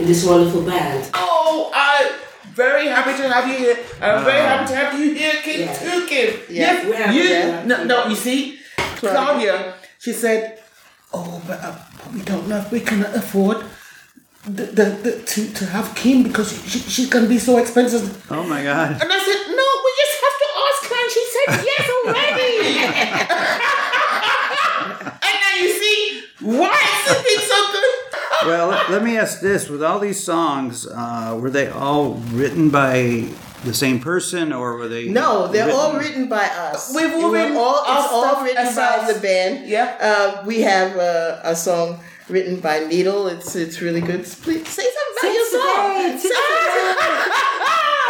in 0.00 0.06
this 0.06 0.24
wonderful 0.26 0.62
band. 0.62 1.08
Oh, 1.14 1.70
I'm 1.74 2.08
very 2.54 2.88
happy 2.88 3.16
to 3.22 3.28
have 3.28 3.46
you 3.48 3.56
here. 3.58 3.76
I'm 4.00 4.24
very 4.24 4.40
happy 4.40 4.66
to 4.72 4.74
have 4.74 4.98
you 4.98 5.14
here, 5.14 5.34
Kim 5.42 5.60
Yeah. 5.60 5.74
too, 5.78 6.06
Kim. 6.06 6.28
Yeah. 6.48 6.82
Yes, 6.88 7.14
you. 7.14 7.22
Yeah. 7.22 7.64
No, 7.64 7.84
no, 7.84 8.06
you 8.08 8.16
see, 8.16 8.58
Claudia, 8.96 9.74
she 9.98 10.12
said, 10.12 10.58
"Oh, 11.12 11.40
but 11.46 11.60
uh, 11.62 11.76
we 12.12 12.22
don't 12.22 12.48
know 12.48 12.58
if 12.58 12.70
we 12.72 12.80
can 12.80 13.04
afford." 13.04 13.62
The, 14.42 14.64
the, 14.78 14.84
the, 15.04 15.12
to, 15.22 15.52
to 15.52 15.64
have 15.66 15.94
Kim 15.94 16.22
because 16.22 16.48
she, 16.66 16.78
she's 16.78 17.10
gonna 17.10 17.28
be 17.28 17.38
so 17.38 17.58
expensive. 17.58 18.08
Oh 18.32 18.42
my 18.48 18.62
God. 18.64 18.92
And 18.92 19.04
I 19.12 19.18
said, 19.20 19.40
no, 19.54 19.66
we 19.84 19.90
just 20.00 20.16
have 20.24 20.36
to 20.42 20.48
ask 20.64 20.80
her. 20.88 20.96
And 20.96 21.10
she 21.12 21.24
said 21.34 21.39
yes 21.50 21.90
already. 22.06 22.78
and 25.22 25.36
now 25.42 25.54
you 25.60 25.68
see 25.68 26.24
why 26.40 26.70
is 26.70 27.08
the 27.08 27.14
thing 27.22 27.38
so 27.38 27.72
good? 27.72 27.94
Well, 28.46 28.68
let, 28.68 28.90
let 28.90 29.02
me 29.02 29.18
ask 29.18 29.40
this: 29.40 29.68
With 29.68 29.82
all 29.82 29.98
these 29.98 30.22
songs, 30.22 30.86
uh, 30.86 31.38
were 31.40 31.50
they 31.50 31.68
all 31.68 32.14
written 32.32 32.70
by 32.70 33.28
the 33.64 33.74
same 33.74 34.00
person, 34.00 34.52
or 34.52 34.76
were 34.76 34.88
they? 34.88 35.08
No, 35.08 35.48
they're 35.48 35.70
all 35.70 35.98
written 35.98 36.28
by 36.28 36.44
us. 36.46 36.94
We've 36.94 37.12
all 37.12 37.30
written 37.30 37.56
all, 37.56 37.80
it's 37.80 38.12
all 38.12 38.24
stuff 38.24 38.44
written 38.44 38.74
by 38.74 39.12
the 39.12 39.20
band. 39.20 39.68
Yeah. 39.68 39.96
Uh, 40.00 40.44
we 40.46 40.62
have 40.62 40.96
uh, 40.96 41.40
a 41.44 41.54
song 41.54 42.00
written 42.28 42.60
by 42.60 42.80
Needle. 42.80 43.26
It's 43.26 43.54
it's 43.56 43.80
really 43.80 44.00
good. 44.00 44.24
Please 44.24 44.66
say 44.68 44.84
something 44.84 45.16
about 45.20 45.34
your 45.34 45.46
song. 46.30 47.46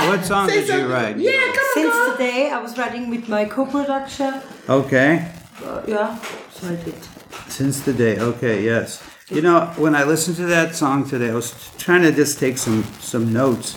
Since 0.01 0.09
What 0.17 0.25
song 0.25 0.49
Say 0.49 0.67
did 0.67 0.81
you 0.81 0.87
write? 0.93 1.17
Yeah, 1.19 1.31
come 1.33 1.49
on. 1.49 1.75
Since 1.75 1.93
girl. 1.95 2.13
today, 2.17 2.51
I 2.51 2.59
was 2.61 2.79
writing 2.79 3.11
with 3.11 3.29
my 3.29 3.45
co-production. 3.45 4.41
Okay. 4.69 5.31
Uh, 5.65 5.83
yeah, 5.87 6.17
so 6.53 6.69
I 6.69 6.77
did. 6.77 6.95
Since 7.49 7.81
the 7.83 7.93
day. 7.93 8.19
Okay. 8.19 8.65
Yes. 8.65 9.03
You 9.29 9.43
know, 9.43 9.67
when 9.77 9.95
I 9.95 10.05
listened 10.05 10.37
to 10.39 10.47
that 10.47 10.75
song 10.75 11.09
today, 11.09 11.31
I 11.31 11.35
was 11.35 11.71
trying 11.79 12.03
to 12.03 12.13
just 12.13 12.39
take 12.41 12.59
some 12.59 12.83
some 13.01 13.33
notes, 13.33 13.77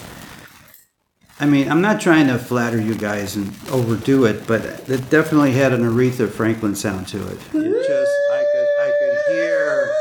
I 1.40 1.46
mean, 1.46 1.70
I'm 1.70 1.82
not 1.82 2.00
trying 2.00 2.28
to 2.28 2.38
flatter 2.40 2.80
you 2.80 2.96
guys 2.96 3.36
and 3.36 3.54
overdo 3.70 4.26
it, 4.26 4.48
but 4.48 4.64
it 4.90 5.10
definitely 5.10 5.52
had 5.52 5.74
an 5.74 5.82
Aretha 5.82 6.30
Franklin 6.32 6.74
sound 6.76 7.08
to 7.10 7.18
it. 7.28 7.38
It 7.54 7.88
just, 7.88 8.12
I 8.32 8.44
could, 8.52 8.68
I 8.80 8.92
could 9.00 9.34
hear. 9.34 9.94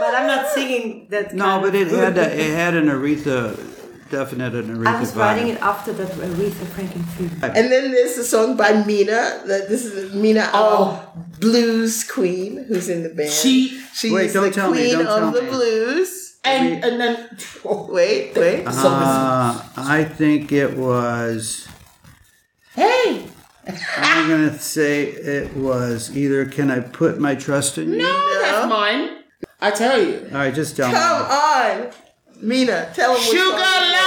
But 0.00 0.14
I'm 0.14 0.26
not 0.26 0.48
singing 0.52 1.06
that. 1.10 1.32
No, 1.34 1.44
kind 1.44 1.62
but 1.62 1.68
of- 1.74 1.80
it 1.80 1.88
had, 1.92 2.18
a, 2.18 2.40
it 2.40 2.50
had 2.54 2.74
an 2.74 2.86
Aretha, 2.86 3.56
definite 4.10 4.54
an 4.54 4.76
Aretha 4.76 4.86
I 4.86 5.00
was 5.00 5.14
writing 5.16 5.48
it 5.48 5.60
after 5.62 5.92
that 5.92 6.08
Aretha 6.08 6.66
Franklin 6.74 7.04
film. 7.04 7.30
And 7.42 7.70
then 7.72 7.90
there's 7.92 8.18
a 8.18 8.24
song 8.24 8.56
by 8.56 8.84
Mina. 8.84 9.42
That 9.46 9.68
this 9.68 9.84
is 9.84 10.12
Mina, 10.14 10.50
Oh. 10.52 11.00
oh. 11.16 11.22
blues 11.38 12.04
queen, 12.04 12.64
who's 12.68 12.88
in 12.88 13.02
the 13.02 13.08
band. 13.10 13.30
She- 13.30 13.80
she's 13.94 14.12
Wait, 14.12 14.32
don't 14.32 14.44
the 14.48 14.50
tell 14.50 14.70
me, 14.70 14.78
queen 14.78 14.92
don't 14.98 15.06
tell 15.06 15.28
of 15.28 15.34
the 15.34 15.42
me. 15.42 15.48
blues. 15.50 16.36
And 16.44 16.82
and 16.84 17.00
then 17.00 17.28
oh, 17.64 17.86
Wait, 17.92 18.34
wait. 18.36 18.64
the 18.64 18.72
song 18.72 19.00
is- 19.02 19.08
Uh, 19.08 19.62
I 19.76 20.04
think 20.04 20.52
it 20.52 20.76
was. 20.76 21.68
hey, 22.74 23.26
I'm 23.96 24.28
gonna 24.32 24.58
say 24.58 25.02
it 25.04 25.54
was 25.56 26.16
either 26.16 26.46
"Can 26.46 26.70
I 26.70 26.80
Put 26.80 27.18
My 27.20 27.34
Trust 27.34 27.76
in 27.78 27.92
You"? 27.92 27.98
no, 27.98 28.40
that's 28.42 28.68
mine. 28.68 29.18
I 29.60 29.70
tell 29.70 30.00
you, 30.02 30.26
All 30.32 30.38
right, 30.38 30.54
just 30.54 30.76
tell 30.76 30.90
Come 30.90 31.28
me. 31.28 31.84
on, 31.84 31.92
Mina. 32.40 32.90
Tell 32.94 33.12
them. 33.12 33.22
sugar 33.22 33.50
lover. 33.50 33.99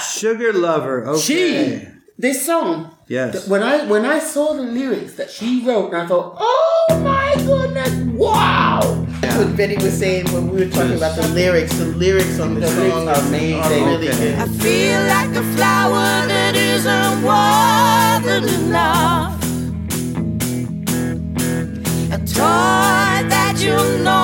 Sugar 0.00 0.52
Lover. 0.52 1.06
Okay. 1.08 1.20
She 1.20 1.88
this 2.18 2.44
song. 2.46 2.90
Yes. 3.08 3.32
th- 3.32 3.46
When 3.48 3.62
I 3.62 3.84
when 3.86 4.04
I 4.04 4.18
saw 4.18 4.52
the 4.54 4.62
lyrics 4.62 5.14
that 5.14 5.30
she 5.30 5.64
wrote, 5.64 5.92
and 5.92 6.02
I 6.02 6.06
thought, 6.06 6.36
oh 6.38 7.00
my 7.02 7.34
goodness, 7.46 7.92
wow. 8.14 8.80
That's 9.20 9.36
what 9.36 9.56
Betty 9.56 9.76
was 9.76 9.96
saying 9.98 10.26
when 10.32 10.48
we 10.50 10.64
were 10.64 10.70
talking 10.70 10.94
about 10.96 11.16
the 11.16 11.26
lyrics. 11.28 11.74
The 11.78 11.86
lyrics 11.86 12.38
on 12.40 12.54
the, 12.54 12.60
The 12.60 12.68
song 12.90 13.08
are 13.08 13.14
are 13.14 13.20
amazing. 13.28 13.84
really 13.86 14.08
Okay. 14.08 14.18
good. 14.18 14.38
I 14.38 14.46
feel 14.64 15.00
like 15.16 15.30
a 15.36 15.46
flower 15.56 16.06
that 16.32 16.54
isn't 16.54 17.22
watered 17.22 18.44
enough. 18.60 19.34
A 22.10 22.18
toy 22.18 23.28
that 23.34 23.54
you 23.58 23.76
no 24.02 24.20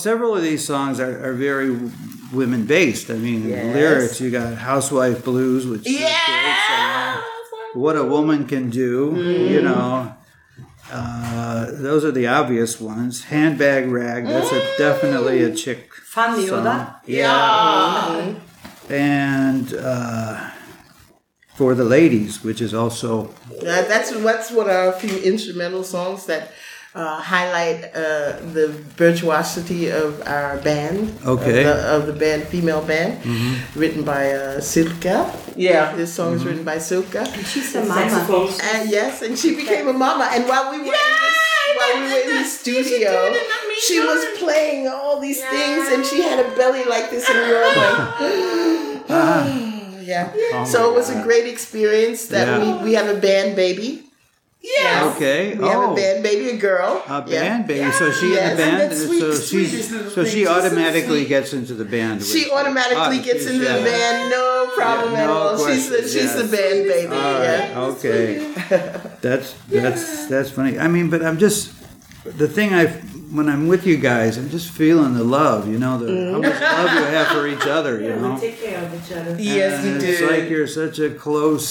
several 0.00 0.34
of 0.36 0.42
these 0.42 0.64
songs 0.64 0.98
are, 1.00 1.14
are 1.26 1.32
very 1.34 1.70
women 2.32 2.64
based. 2.66 3.10
I 3.10 3.14
mean, 3.14 3.48
Yes. 3.48 3.74
lyrics. 3.74 4.20
You 4.20 4.30
got 4.30 4.54
"Housewife 4.54 5.24
Blues," 5.24 5.66
which 5.66 5.84
song. 5.86 7.22
"What 7.74 7.96
a 7.96 8.04
Woman 8.04 8.46
Can 8.46 8.70
Do." 8.70 9.14
You 9.52 9.62
know, 9.62 10.14
uh, 10.92 11.66
those 11.86 12.04
are 12.04 12.12
the 12.20 12.26
obvious 12.26 12.80
ones. 12.80 13.24
"Handbag 13.24 13.88
Rag." 13.88 14.26
That's 14.26 14.52
a, 14.52 14.60
definitely 14.78 15.42
a 15.42 15.54
chick 15.54 15.92
Funny, 15.94 16.46
song. 16.48 16.60
oder? 16.60 16.94
Yeah. 17.06 18.34
And 18.88 19.74
uh, 19.74 20.50
"For 21.56 21.74
the 21.74 21.84
Ladies," 21.84 22.42
which 22.42 22.60
is 22.60 22.72
also 22.74 23.30
That, 23.62 23.88
that's 23.88 24.10
that's 24.10 24.50
one 24.50 24.66
of 24.68 24.74
our 24.74 24.92
few 24.92 25.16
instrumental 25.32 25.84
songs 25.84 26.26
that 26.26 26.50
uh, 26.94 27.20
highlight 27.20 27.84
uh, 27.94 28.40
the 28.52 28.68
virtuosity 28.96 29.88
of 29.90 30.20
our 30.26 30.58
band. 30.58 31.16
Okay. 31.24 31.64
Of 31.64 31.76
the, 31.76 31.96
of 31.96 32.06
the 32.06 32.12
band, 32.12 32.44
female 32.48 32.82
band, 32.82 33.22
written 33.76 34.02
by 34.04 34.32
uh, 34.32 34.60
Silke. 34.60 35.04
Yeah. 35.56 35.94
This 35.96 36.12
song 36.12 36.34
is 36.34 36.44
written 36.44 36.64
by 36.64 36.78
Silke. 36.78 37.24
She's 37.46 37.74
a 37.76 37.84
mama. 37.84 38.26
And 38.62 38.90
yes, 38.90 39.22
and 39.22 39.38
she 39.38 39.54
became 39.54 39.88
a 39.88 39.92
mama. 39.92 40.28
And 40.32 40.48
while 40.48 40.70
we 40.72 40.78
were 40.78 40.84
in 40.84 40.90
this, 40.90 41.38
while 41.76 41.94
we 41.94 42.02
were 42.12 42.30
in 42.30 42.42
the 42.42 42.48
studio, 42.48 43.34
she 43.86 44.00
was 44.00 44.38
playing 44.38 44.88
all 44.88 45.20
these 45.20 45.40
things, 45.40 45.88
and 45.92 46.04
she 46.04 46.22
had 46.22 46.44
a 46.44 46.48
belly 46.56 46.84
like 46.84 47.10
this, 47.10 47.28
and 47.28 47.38
we 47.38 47.52
were 47.54 47.62
like, 47.62 49.00
yeah. 50.02 50.32
Oh 50.54 50.64
so 50.64 50.90
it 50.90 50.96
was 50.96 51.08
a 51.10 51.22
great 51.22 51.46
experience. 51.46 52.26
That 52.28 52.46
Yeah. 52.48 52.58
we 52.82 52.84
we 52.90 52.92
have 52.94 53.08
a 53.08 53.18
band 53.20 53.54
baby. 53.56 54.09
Yes. 54.62 55.16
Okay. 55.16 55.56
We 55.56 55.64
have 55.66 55.76
oh. 55.78 55.92
a 55.92 55.96
band 55.96 56.22
baby, 56.22 56.50
a 56.50 56.56
girl. 56.58 57.02
A 57.08 57.24
Yeah. 57.26 57.40
band 57.40 57.66
baby. 57.66 57.90
So 57.92 58.12
she 58.12 58.26
in 58.26 58.32
Yes. 58.34 58.50
the 58.50 58.62
band. 58.62 58.90
that 58.92 58.96
sweet, 58.96 59.20
so 59.20 59.32
sweetest 59.34 59.90
she's 59.90 60.14
so 60.14 60.24
she 60.24 60.46
automatically 60.46 61.20
sweet. 61.20 61.28
gets 61.28 61.52
into 61.54 61.72
the 61.74 61.84
band. 61.86 62.22
She 62.22 62.50
automatically 62.50 62.96
Ah, 63.20 63.22
gets 63.24 63.40
she's- 63.44 63.46
into 63.54 63.60
the 63.64 63.80
band, 63.82 64.30
no 64.30 64.70
problem 64.76 65.12
Yeah, 65.12 65.20
at 65.22 65.26
no 65.26 65.32
all. 65.32 65.66
she's 65.66 65.88
the, 65.88 65.98
question, 65.98 66.20
she's 66.20 66.34
the 66.34 66.44
band 66.56 66.86
baby. 66.88 67.06
All 67.12 67.32
right. 67.40 67.70
Yeah. 67.70 67.80
Okay. 67.80 68.52
That's 69.22 69.54
that's 69.70 70.26
that's 70.26 70.50
funny. 70.50 70.78
I 70.78 70.88
mean, 70.88 71.08
but 71.10 71.22
I'm 71.24 71.38
just 71.38 71.72
the 72.24 72.48
thing 72.48 72.72
I 72.74 72.86
when 73.32 73.48
I'm 73.48 73.66
with 73.68 73.86
you 73.86 73.96
guys, 73.96 74.36
I'm 74.38 74.50
just 74.50 74.70
feeling 74.70 75.14
the 75.14 75.24
love. 75.24 75.68
You 75.68 75.78
know, 75.78 75.98
the 75.98 76.32
how 76.32 76.38
much 76.38 76.60
love 76.60 76.92
you 76.98 77.04
have 77.16 77.26
for 77.28 77.46
each 77.46 77.66
other. 77.66 77.98
You 78.00 78.08
Yeah, 78.10 78.20
know. 78.20 78.34
we 78.34 78.40
take 78.40 78.62
care 78.62 78.84
of 78.84 78.92
each 78.94 79.12
other. 79.16 79.36
Yes, 79.38 79.84
And 79.84 80.02
we 80.02 80.08
It's 80.08 80.18
do. 80.20 80.26
like 80.30 80.50
you're 80.50 80.66
such 80.66 80.98
a 80.98 81.10
close. 81.10 81.66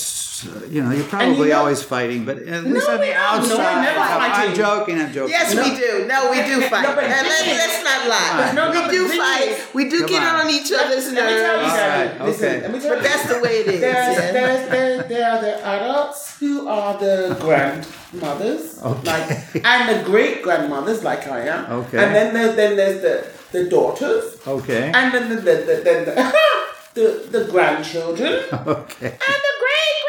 Uh, 0.47 0.65
You 0.69 0.83
know, 0.83 0.91
you're 0.91 1.05
probably 1.05 1.49
know- 1.49 1.59
always 1.59 1.81
fighting, 1.83 2.25
but 2.25 2.37
at 2.39 2.63
least 2.63 2.87
No, 2.87 2.93
on 2.93 2.99
the 2.99 3.07
we 3.07 3.13
don't. 3.13 3.49
No, 3.49 3.59
outside, 3.59 3.75
we're 3.75 3.81
never 3.81 3.99
I'm- 3.99 4.31
I'm 4.49 4.53
joking. 4.55 4.95
I'm 5.01 5.11
joking. 5.13 5.31
Yes, 5.31 5.47
we 5.55 5.69
do. 5.83 6.05
No, 6.07 6.31
we 6.31 6.37
do 6.51 6.61
fight. 6.71 6.83
No, 6.83 6.95
but 6.95 7.03
let, 7.03 7.25
thing 7.25 7.49
is- 7.53 7.57
let's 7.57 7.83
not 7.83 8.01
lie. 8.13 8.51
No, 8.53 8.65
no, 8.67 8.71
we 8.71 8.81
but 8.85 8.91
do 8.91 9.07
fight. 9.09 9.49
is- 9.51 9.73
we 9.73 9.89
do 9.89 10.07
get 10.07 10.23
on. 10.23 10.35
on 10.41 10.49
each 10.49 10.71
other's 10.71 11.05
Let 11.11 11.13
me 11.13 11.19
tell 11.19 11.31
you 11.31 11.43
nerves. 11.43 11.63
All 11.63 11.77
something. 11.77 12.19
right, 12.19 12.25
Listen, 12.29 12.47
okay. 12.49 12.61
tell 12.61 12.71
But 12.71 12.97
you 13.03 13.09
that's 13.09 13.25
the 13.33 13.39
way 13.39 13.53
it 13.61 13.67
is. 13.67 13.81
There's, 13.81 14.17
yeah. 14.17 14.31
there's, 14.31 14.69
there, 14.69 15.03
there 15.11 15.25
are 15.31 15.41
the 15.41 15.53
adults 15.65 16.37
who 16.39 16.67
are 16.67 16.93
the 16.97 17.37
grandmothers, 17.45 18.79
Okay. 18.81 19.11
like, 19.11 19.65
and 19.65 19.81
the 19.89 20.03
great 20.05 20.41
grandmothers, 20.43 21.03
like 21.03 21.27
I 21.27 21.41
am. 21.47 21.71
Okay. 21.83 21.97
And 22.03 22.15
then 22.15 22.33
there's 22.33 22.55
then 22.55 22.75
there's 22.75 23.01
the 23.01 23.15
the 23.51 23.69
daughters, 23.69 24.37
Okay. 24.47 24.91
and 24.93 25.13
then 25.13 25.29
the 25.29 25.35
the 25.35 25.55
the, 25.67 25.75
then 25.83 26.05
the, 26.05 26.13
the, 26.93 27.07
the 27.39 27.51
grandchildren, 27.51 28.33
and 28.51 28.51
the 28.51 29.53
great 29.65 29.97
grandchildren. 30.05 30.07
Yes, 30.07 30.08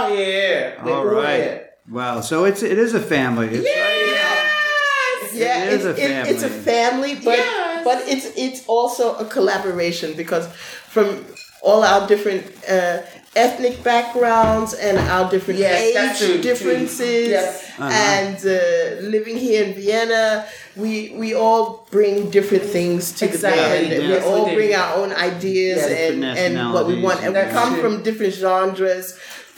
they 0.00 0.14
are 0.14 0.16
here. 0.16 0.80
They're 0.84 0.94
All 0.94 1.08
all 1.08 1.14
right. 1.14 1.40
here. 1.42 1.68
Wow. 1.90 2.20
So 2.20 2.44
it's 2.44 2.62
it 2.62 2.78
is 2.78 2.94
a 2.94 3.00
family. 3.00 3.48
It's 3.48 3.66
Yes. 3.66 5.34
yeah, 5.34 5.64
It 5.64 5.72
is 5.72 5.84
it's, 5.84 5.98
a 5.98 6.04
it- 6.04 6.28
it's 6.32 6.42
a 6.42 6.48
family, 6.48 7.14
but 7.14 7.36
Yes. 7.38 7.84
but 7.84 7.98
it's 8.12 8.26
it's 8.36 8.60
also 8.66 9.16
a 9.16 9.24
collaboration 9.24 10.14
because 10.16 10.46
from 10.94 11.24
all 11.62 11.82
our 11.84 12.06
different 12.08 12.44
uh, 12.68 12.98
ethnic 13.34 13.82
backgrounds 13.82 14.74
and 14.74 14.98
our 14.98 15.30
different 15.30 15.58
Yes, 15.60 15.94
that's 15.94 16.18
true, 16.18 16.34
age 16.34 16.42
too. 16.42 16.42
differences, 16.50 17.28
Yes. 17.28 17.64
and 17.78 18.36
uh, 18.44 19.08
living 19.14 19.36
here 19.46 19.64
in 19.64 19.72
Vienna, 19.74 20.44
we 20.76 21.14
we 21.22 21.34
all 21.34 21.86
bring 21.90 22.30
different 22.30 22.64
things 22.76 23.12
to 23.18 23.24
Exactly, 23.24 23.62
the 23.62 23.88
band. 23.88 23.92
and 24.02 24.08
yes, 24.12 24.22
we 24.24 24.28
all 24.30 24.44
we 24.48 24.54
bring 24.54 24.74
our 24.74 24.92
own 25.00 25.10
ideas 25.30 25.78
Yes, 25.80 26.10
and 26.12 26.24
and 26.24 26.72
what 26.74 26.84
we 26.90 26.96
want, 27.00 27.18
and 27.24 27.32
we 27.34 27.42
come 27.58 27.72
true. 27.74 27.82
from 27.82 28.02
different 28.02 28.34
genres, 28.34 29.06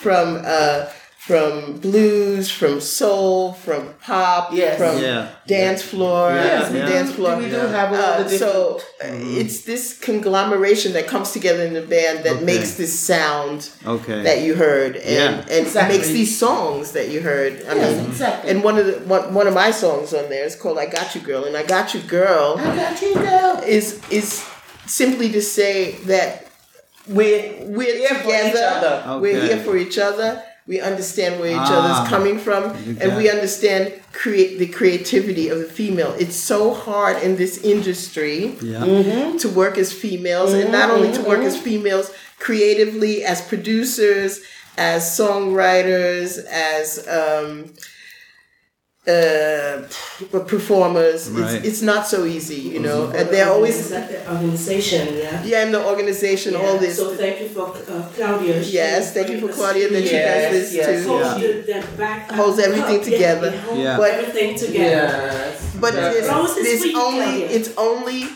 from. 0.04 0.26
Uh, 0.44 0.84
from 1.32 1.78
blues, 1.80 2.50
from 2.50 2.74
soul, 2.82 3.54
from 3.54 3.82
pop, 4.06 4.50
Yes. 4.52 4.76
from 4.76 4.94
Yeah. 5.02 5.28
dance 5.46 5.80
floor, 5.90 6.24
Yeah, 6.34 6.68
the 6.68 6.78
yeah. 6.80 6.86
dance 6.94 7.12
floor. 7.16 7.36
We 7.36 7.46
do 7.48 7.56
Yeah. 7.56 7.70
have 7.80 7.90
all 7.98 7.98
Uh, 7.98 8.18
the 8.22 8.24
different. 8.28 8.52
so 8.52 8.80
uh, 9.02 9.40
it's 9.40 9.58
this 9.70 9.84
conglomeration 10.08 10.92
that 10.96 11.06
comes 11.06 11.28
together 11.32 11.62
in 11.64 11.72
the 11.80 11.86
band 11.96 12.16
that 12.26 12.34
Okay. 12.36 12.44
makes 12.52 12.70
this 12.80 12.92
sound 13.12 13.58
Okay. 13.96 14.20
that 14.28 14.38
you 14.44 14.52
heard, 14.66 14.96
and 14.96 15.36
Yeah. 15.38 15.54
and 15.54 15.66
Exactly. 15.66 15.96
makes 15.96 16.08
these 16.18 16.32
songs 16.46 16.84
that 16.96 17.08
you 17.08 17.20
heard. 17.22 17.52
I 17.70 17.74
Yes, 17.74 17.96
mean, 17.96 18.06
exactly. 18.10 18.50
and 18.50 18.62
one 18.68 18.76
of 18.80 18.84
the 18.90 18.96
one, 19.14 19.24
one 19.40 19.46
of 19.46 19.54
my 19.64 19.70
songs 19.70 20.12
on 20.12 20.24
there 20.28 20.44
is 20.44 20.54
called 20.62 20.76
"I 20.86 20.88
Got 20.98 21.14
You, 21.14 21.22
Girl," 21.22 21.44
and 21.48 21.56
"I 21.56 21.62
Got 21.62 21.94
You, 21.94 22.00
Girl" 22.18 22.60
I 22.60 22.76
got 22.84 23.00
you, 23.00 23.14
girl. 23.14 23.52
is 23.78 23.86
is 24.10 24.42
simply 24.86 25.28
to 25.32 25.40
say 25.40 25.96
that 26.12 26.28
we're 27.08 27.54
we're 27.66 27.96
Here 27.96 28.14
for 28.14 28.30
each 28.30 28.52
together. 28.52 29.02
other. 29.06 29.20
We're 29.20 29.40
here 29.46 29.58
for 29.58 29.76
each 29.76 29.98
other. 29.98 30.42
We 30.66 30.80
understand 30.80 31.40
where 31.40 31.50
each 31.50 31.56
Ah. 31.58 31.78
other's 31.78 32.08
coming 32.08 32.38
from, 32.38 32.62
You 32.86 32.96
and 33.00 33.16
we 33.18 33.28
understand 33.28 33.92
create 34.12 34.58
the 34.58 34.66
creativity 34.66 35.50
of 35.50 35.58
the 35.58 35.66
female. 35.66 36.14
It's 36.18 36.36
so 36.36 36.72
hard 36.72 37.22
in 37.22 37.36
this 37.36 37.58
industry 37.58 38.56
Yeah. 38.62 39.34
to 39.38 39.48
work 39.50 39.76
as 39.76 39.92
females, 39.92 40.54
and 40.54 40.72
not 40.72 40.88
only 40.90 41.12
to 41.12 41.20
work 41.22 41.40
as 41.40 41.56
females 41.58 42.10
creatively, 42.38 43.24
as 43.24 43.42
producers, 43.42 44.40
as 44.78 45.02
songwriters, 45.18 46.38
as 46.46 47.06
um, 47.08 47.74
uh, 49.06 49.82
performers. 50.46 51.30
Right. 51.30 51.56
It's, 51.56 51.66
it's 51.66 51.82
not 51.82 52.06
so 52.06 52.24
easy, 52.24 52.56
you 52.56 52.80
know. 52.80 53.06
And 53.10 53.28
they're 53.28 53.50
always 53.50 53.90
the 53.90 54.32
organization, 54.32 55.14
yeah. 55.16 55.44
yeah 55.44 55.66
in 55.66 55.72
the 55.72 55.84
organization. 55.86 56.56
All 56.56 56.78
this. 56.78 56.96
So 56.96 57.14
thank 57.14 57.40
you 57.40 57.48
for 57.48 57.68
uh, 57.68 58.08
Claudia. 58.14 58.62
She 58.64 58.74
Yes, 58.74 59.12
thank 59.12 59.28
you 59.28 59.40
for 59.40 59.50
us 59.50 59.56
Claudia 59.56 59.90
that 59.90 60.04
she 60.04 60.12
does 60.12 60.52
this 60.52 60.74
yes. 60.74 61.02
too. 61.04 61.08
Holds 61.08 61.42
Yeah. 61.42 61.48
the, 61.48 61.80
the 61.82 61.96
back 61.96 62.30
Holds 62.30 62.58
everything 62.58 62.98
up, 63.00 63.04
together. 63.04 63.50
Yeah, 63.50 63.54
it 63.56 63.60
holds 63.60 63.80
Yeah. 63.80 63.96
But- 63.98 64.10
everything 64.14 64.56
together. 64.58 64.82
Yes. 64.82 65.76
But 65.80 65.94
Yeah. 65.94 66.00
there's, 66.00 66.54
there's 66.54 66.94
only 66.94 67.24
Claudia. 67.24 67.48
it's 67.50 67.76
only 67.76 68.28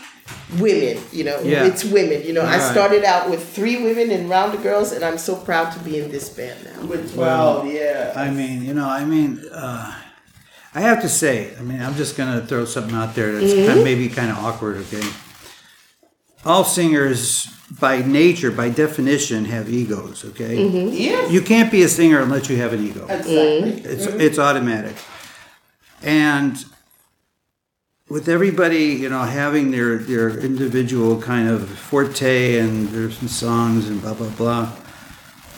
women, 0.59 1.01
you 1.11 1.23
know. 1.23 1.39
Yeah. 1.41 1.65
It's 1.65 1.83
women. 1.83 2.23
You 2.23 2.33
know, 2.33 2.43
I 2.45 2.59
started 2.59 3.03
out 3.03 3.29
with 3.29 3.47
three 3.55 3.81
women 3.83 4.11
in 4.11 4.29
Round 4.29 4.53
the 4.53 4.57
Girls, 4.61 4.91
and 4.91 5.03
I'm 5.03 5.17
so 5.17 5.35
proud 5.35 5.71
to 5.73 5.79
be 5.79 5.99
in 5.99 6.11
this 6.11 6.29
band 6.29 6.63
now. 6.63 6.85
With 6.85 7.15
Well, 7.15 7.61
12, 7.61 7.73
yeah. 7.73 8.13
I 8.15 8.29
mean, 8.29 8.63
you 8.63 8.73
know, 8.73 8.87
I 8.87 9.05
mean, 9.05 9.43
uh, 9.51 9.93
I 10.75 10.81
have 10.81 11.01
to 11.01 11.09
say, 11.09 11.55
I 11.57 11.61
mean, 11.61 11.81
I'm 11.81 11.95
just 11.95 12.15
gonna 12.15 12.45
throw 12.45 12.65
something 12.65 12.95
out 12.95 13.15
there 13.15 13.31
that's 13.33 13.51
Mm-hmm. 13.53 13.67
kind 13.67 13.79
of, 13.79 13.83
maybe 13.85 14.07
kind 14.09 14.29
of 14.31 14.37
awkward. 14.37 14.77
Okay, 14.77 15.01
all 16.45 16.63
singers, 16.63 17.47
by 17.79 18.01
nature, 18.01 18.51
by 18.51 18.69
definition, 18.69 19.45
have 19.45 19.67
egos. 19.69 20.23
Okay, 20.25 20.57
Mm-hmm. 20.57 20.89
Yes. 20.93 21.31
you 21.31 21.41
can't 21.41 21.71
be 21.71 21.81
a 21.83 21.89
singer 21.89 22.21
unless 22.21 22.49
you 22.49 22.57
have 22.57 22.73
an 22.73 22.85
ego. 22.85 23.03
Exactly. 23.09 23.81
It's 23.83 24.05
it's 24.05 24.39
automatic, 24.39 24.95
and 26.03 26.55
with 28.09 28.27
everybody, 28.29 28.85
you 29.03 29.09
know, 29.09 29.23
having 29.23 29.71
their 29.71 29.97
their 29.97 30.29
individual 30.39 31.19
kind 31.21 31.47
of 31.49 31.67
forte 31.69 32.57
and 32.59 32.87
there's 32.89 33.17
some 33.17 33.27
songs 33.27 33.87
and 33.89 34.01
blah 34.01 34.13
blah 34.13 34.29
blah. 34.29 34.71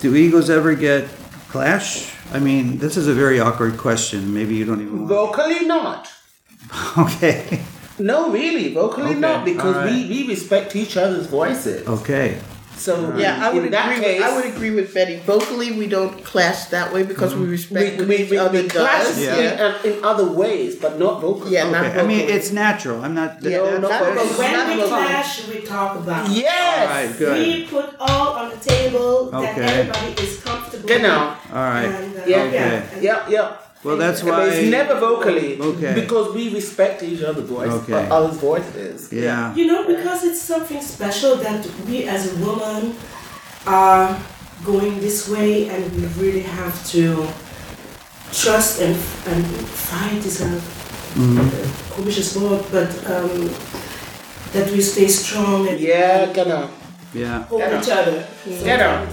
Do 0.02 0.16
egos 0.16 0.50
ever 0.50 0.74
get 0.74 1.08
clash? 1.52 2.12
I 2.34 2.40
mean, 2.40 2.78
this 2.80 2.96
is 2.98 3.08
a 3.08 3.14
very 3.14 3.40
awkward 3.40 3.78
question. 3.78 4.34
Maybe 4.34 4.56
you 4.56 4.66
don't 4.66 4.82
even. 4.82 5.00
Want 5.00 5.10
Vocally 5.10 5.66
not. 5.66 6.10
okay. 6.98 7.62
No, 8.00 8.32
really, 8.32 8.74
vocally 8.74 9.12
Okay, 9.12 9.20
not, 9.20 9.46
because 9.46 9.76
all 9.76 9.84
right. 9.84 9.92
we, 10.10 10.24
we 10.24 10.28
respect 10.28 10.76
each 10.76 10.98
other's 10.98 11.28
voices. 11.28 11.88
Okay. 11.88 12.40
So 12.78 13.16
Yeah, 13.16 13.38
I 13.46 13.54
would 13.54 13.66
in 13.66 13.72
that 13.72 13.92
agree. 13.92 14.04
case, 14.04 14.20
with, 14.22 14.28
I 14.30 14.36
would 14.36 14.46
agree 14.56 14.72
with 14.72 14.92
Betty. 14.92 15.18
Vocally, 15.20 15.72
we 15.78 15.86
don't 15.86 16.24
clash 16.24 16.66
that 16.76 16.92
way 16.92 17.04
because 17.04 17.36
we 17.36 17.42
we, 17.42 17.48
respect 17.50 17.98
we, 17.98 18.00
what 18.00 18.08
we, 18.08 18.16
each 18.24 18.32
we, 18.32 18.38
other 18.40 18.62
we 18.64 18.70
clash. 18.70 19.18
Yeah. 19.20 19.36
in, 19.38 19.60
uh, 19.60 19.82
in 19.98 20.04
other 20.04 20.28
ways, 20.32 20.78
but 20.78 20.98
not 20.98 21.22
vocally. 21.22 21.52
Yeah, 21.54 21.70
not 21.70 21.86
Okay. 21.86 22.00
I 22.00 22.08
mean, 22.08 22.28
it's 22.28 22.52
natural. 22.52 23.04
I'm 23.04 23.14
not. 23.14 23.44
Yeah, 23.44 23.60
that's- 23.60 23.82
not 23.82 23.90
that's- 23.92 24.18
vocally. 24.18 24.38
When 24.40 24.54
Not 24.54 24.68
we 24.70 24.76
vocally. 24.82 24.90
clash, 24.90 25.48
we 25.48 25.62
talk 25.62 25.98
about. 25.98 26.30
Yes. 26.32 26.88
All 26.90 26.96
right. 26.96 27.18
Good. 27.20 27.38
We 27.38 27.66
put 27.68 27.96
all 28.00 28.30
on 28.40 28.50
the 28.50 28.58
table 28.58 29.30
that 29.32 29.58
everybody 29.58 30.12
is 30.24 30.42
comfortable 30.42 30.71
Genau. 30.88 31.30
with. 31.30 31.54
All 31.56 31.64
right. 31.74 31.86
And, 31.86 32.18
uh, 32.18 32.22
Yeah. 32.28 32.44
Okay. 32.44 32.58
and- 32.94 33.04
Yeah, 33.04 33.30
yeah. 33.30 33.52
Well, 33.84 33.98
that's 33.98 34.22
But 34.22 34.32
why. 34.32 34.46
it's 34.48 34.70
never 34.70 34.96
vocally. 35.00 35.60
Okay. 35.60 35.94
Because 35.96 36.34
we 36.36 36.54
respect 36.54 37.02
each 37.04 37.24
other's 37.24 37.50
voice. 37.50 37.72
Okay. 37.72 38.08
Other's 38.12 38.38
voices. 38.38 39.10
Yeah. 39.12 39.56
You 39.56 39.66
know, 39.66 39.88
because 39.88 40.24
it's 40.24 40.42
something 40.42 40.80
special 40.82 41.36
that 41.38 41.66
we 41.88 42.04
as 42.08 42.32
a 42.32 42.36
woman 42.46 42.96
are 43.66 44.16
going 44.64 45.00
this 45.02 45.28
way 45.28 45.68
and 45.70 45.84
we 45.96 46.06
really 46.24 46.42
have 46.42 46.76
to 46.92 47.26
trust 48.32 48.82
and, 48.82 48.96
and 49.28 49.46
fight 49.90 50.24
is 50.26 50.42
a, 50.42 50.46
a 50.46 51.44
komisches 51.96 52.40
Wort, 52.40 52.64
but 52.72 52.90
um, 53.10 53.50
that 54.54 54.70
we 54.72 54.82
stay 54.82 55.08
strong 55.08 55.68
and 55.68 55.80
Yeah, 55.80 56.32
genau. 56.34 56.70
Yeah. 57.14 57.44
hold 57.50 57.62
Genau. 57.64 57.80
each 57.82 57.90
other. 57.90 58.24
So- 58.46 58.64
Genau. 58.64 59.08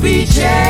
Be 0.00 0.24
changed. 0.26 0.67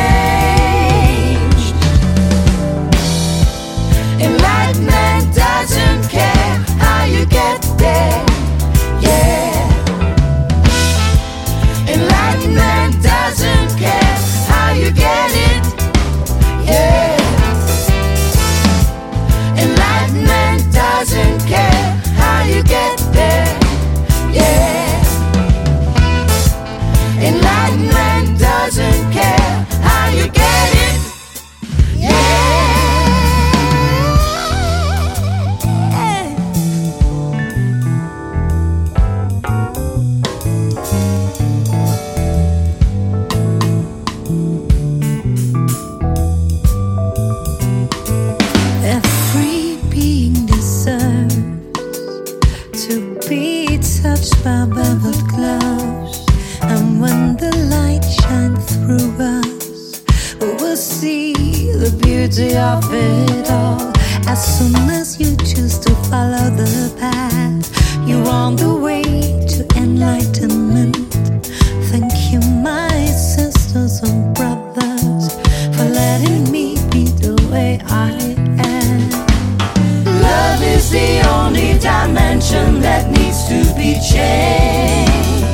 Only 81.49 81.79
dimension 81.79 82.79
that 82.83 83.09
needs 83.11 83.49
to 83.49 83.65
be 83.75 83.95
changed. 84.13 85.49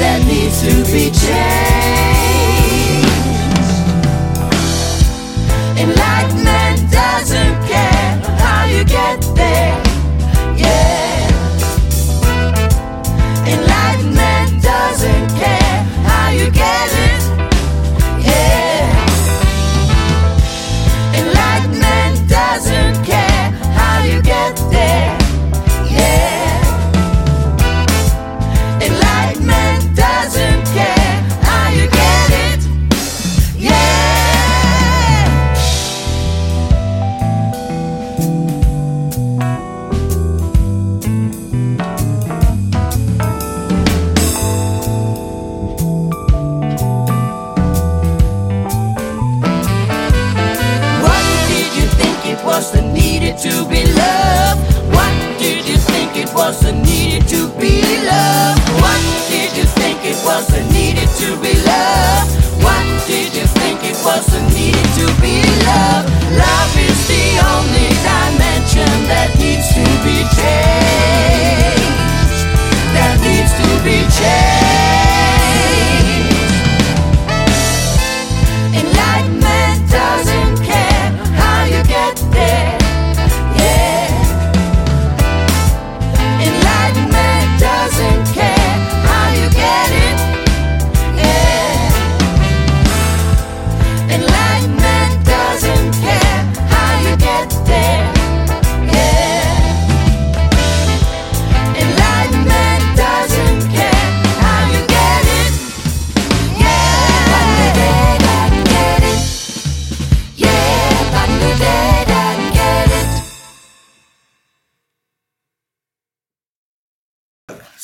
That 0.00 0.24
needs 0.24 0.62
to 0.64 0.72
be 0.90 1.10
changed. 1.12 1.92
Enlightenment 5.76 6.90
doesn't 6.90 7.56
care 7.68 8.12
how 8.40 8.64
you 8.64 8.84
get 8.84 9.21
to 61.22 61.36
be 61.40 61.54
loved? 61.62 62.34
What 62.64 62.82
did 63.06 63.30
you 63.36 63.46
think 63.46 63.78
it 63.84 63.94
was 64.02 64.26
that 64.26 64.42
needed 64.50 64.88
to 64.98 65.06
be 65.22 65.38
loved? 65.62 66.10
Love 66.34 66.74
is 66.82 66.98
the 67.06 67.38
only 67.54 67.88
dimension 68.02 68.90
that 69.06 69.30
needs 69.38 69.68
to 69.70 69.86
be 70.02 70.18
changed. 70.34 71.62
That 72.94 73.14
needs 73.22 73.54
to 73.54 73.68
be 73.86 74.02
changed. 74.18 74.81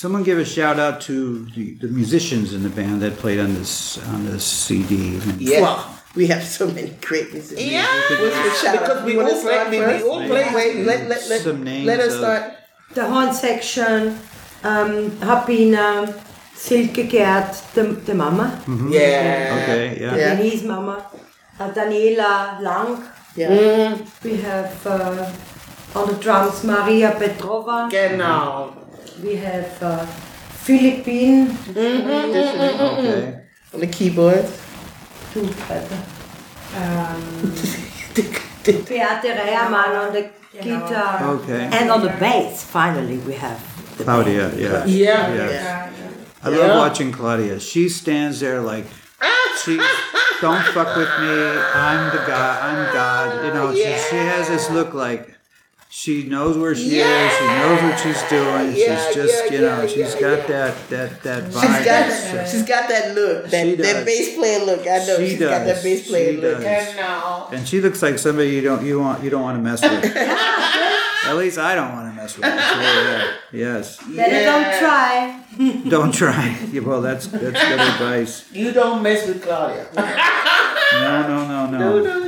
Someone 0.09 0.23
give 0.25 0.39
a 0.39 0.45
shout 0.47 0.81
out 0.81 1.03
to 1.03 1.45
the, 1.55 1.75
the 1.75 1.89
musicians 1.89 2.55
in 2.55 2.63
the 2.63 2.71
band 2.71 3.03
that 3.03 3.19
played 3.19 3.39
on 3.39 3.53
this 3.53 3.99
on 4.09 4.25
this 4.25 4.43
CD. 4.43 5.21
Yeah. 5.37 5.61
Well- 5.61 5.95
we 6.15 6.27
have 6.29 6.43
so 6.43 6.67
many 6.67 6.93
great 7.09 7.31
musicians. 7.35 7.71
Yeah, 7.71 7.85
What's 8.23 8.39
the 8.47 8.55
shout 8.63 8.77
out? 8.77 8.81
because 8.81 9.05
we 9.05 9.13
You 9.13 9.19
wanna 9.19 9.35
all 9.35 9.43
play- 9.43 9.53
start 9.53 9.71
we- 9.71 9.81
we 9.81 10.03
all 10.11 10.23
play- 10.27 10.49
Wait, 10.55 10.87
let, 10.87 11.01
let, 11.13 11.29
let, 11.29 11.41
Some 11.43 11.63
names 11.63 11.87
let 11.87 12.01
us 12.01 12.17
start. 12.17 12.43
The 12.95 13.05
horn 13.13 13.35
section, 13.35 14.19
um, 14.65 14.93
Habina, 15.29 15.87
Silke 16.57 17.05
Gerd, 17.13 17.53
the, 17.75 17.83
the 18.09 18.15
Mama, 18.15 18.47
Yeah. 18.89 19.59
Okay, 19.61 19.99
yeah. 20.01 20.17
Yeah. 20.17 20.35
Denise 20.37 20.63
Mama, 20.65 21.05
uh, 21.61 21.71
Daniela 21.77 22.59
Lang. 22.63 22.91
Yeah. 23.37 23.99
We 24.25 24.37
have 24.49 24.73
uh, 24.87 25.31
on 25.99 26.05
the 26.09 26.15
drums 26.25 26.65
Maria 26.65 27.11
Petrova. 27.21 27.91
Genau. 27.91 28.73
We 29.23 29.37
have 29.37 29.83
uh, 29.83 30.07
Philippine. 30.07 31.57
Okay. 31.69 33.41
On 33.75 33.81
the 33.81 33.87
keyboards. 33.87 34.63
Two 35.33 35.47
better. 35.69 36.03
Um, 36.77 37.53
Beate 38.65 39.23
Reiermann 39.39 40.09
on 40.09 40.13
the 40.13 40.31
guitar. 40.53 41.23
Okay. 41.37 41.69
And 41.73 41.91
on 41.91 42.03
the 42.03 42.11
bass, 42.21 42.65
finally, 42.65 43.19
we 43.19 43.35
have 43.35 43.59
the 43.99 44.05
Claudia, 44.05 44.55
yeah. 44.57 44.85
Yeah. 44.85 45.35
Yeah. 45.35 45.91
I 46.43 46.51
Yeah. 46.51 46.57
love 46.59 46.77
watching 46.79 47.13
Claudia. 47.13 47.59
She 47.61 47.89
stands 47.89 48.41
there 48.41 48.61
like 48.61 48.87
she 49.65 49.77
don't 50.41 50.65
fuck 50.73 50.97
with 50.97 51.09
me. 51.21 51.35
I'm 51.75 52.11
the 52.17 52.23
guy. 52.27 52.59
I'm 52.71 52.95
God. 52.95 53.45
You 53.47 53.53
know, 53.55 53.75
she, 53.75 53.83
she 53.83 54.17
has 54.17 54.49
this 54.49 54.71
look 54.71 54.95
like 54.95 55.35
she 55.91 56.25
knows 56.25 56.57
where 56.59 56.75
she 56.75 56.99
Yeah. 56.99 57.27
is. 57.27 57.33
She 57.39 57.47
knows 57.47 57.83
what 57.83 57.99
she's 58.01 58.23
doing. 58.31 58.77
Yeah, 58.77 59.07
she's 59.07 59.15
just, 59.15 59.45
yeah, 59.47 59.53
you 59.53 59.61
know, 59.67 59.81
yeah, 59.83 59.87
she's 59.87 60.15
yeah, 60.15 60.21
got 60.21 60.39
yeah. 60.39 60.47
that 60.47 60.89
that 60.91 61.23
that 61.23 61.43
vibe. 61.45 61.61
She's 61.63 61.63
got 61.63 61.85
That's- 61.85 62.51
she's 62.53 62.63
got 62.63 62.89
that 62.89 63.15
look, 63.15 63.49
that, 63.51 63.65
She 63.67 63.75
that 63.77 64.05
bass 64.07 64.35
player 64.37 64.65
look. 64.65 64.81
I 64.87 64.99
know 65.07 65.17
She 65.17 65.31
she's 65.31 65.39
got 65.41 65.65
that 65.65 65.83
bass 65.83 66.09
player 66.09 66.33
She 66.33 66.37
look. 66.41 66.61
does. 66.61 66.65
And 66.89 66.97
now, 66.97 67.49
and 67.53 67.67
she 67.69 67.81
looks 67.81 68.03
like 68.03 68.19
somebody 68.19 68.51
you 68.51 68.61
don't 68.63 68.85
you 68.85 69.01
want 69.01 69.23
you 69.25 69.31
don't 69.31 69.43
want 69.43 69.57
to 69.59 69.63
mess 69.63 69.83
with. 69.83 70.05
At 71.29 71.37
least 71.37 71.59
I 71.59 71.75
don't 71.75 71.93
want 71.93 72.15
to 72.15 72.21
mess 72.23 72.37
with. 72.37 72.45
her. 72.47 73.35
Yes. 73.53 73.99
Better 74.03 74.45
don't 74.45 74.79
try. 74.79 75.35
Don't 75.89 76.13
try. 76.15 76.57
Yeah, 76.71 76.83
well, 76.83 77.01
that's 77.03 77.27
that's 77.27 77.43
good 77.43 77.81
advice. 77.81 78.45
you 78.53 78.71
don't 78.73 79.03
mess 79.03 79.27
with 79.27 79.43
Claudia. 79.43 79.87
No, 79.97 81.23
no, 81.29 81.47
no, 81.49 81.67
no. 81.67 81.79
no, 81.79 81.79
no, 81.79 81.97
you 81.97 82.03
don't. 82.05 82.28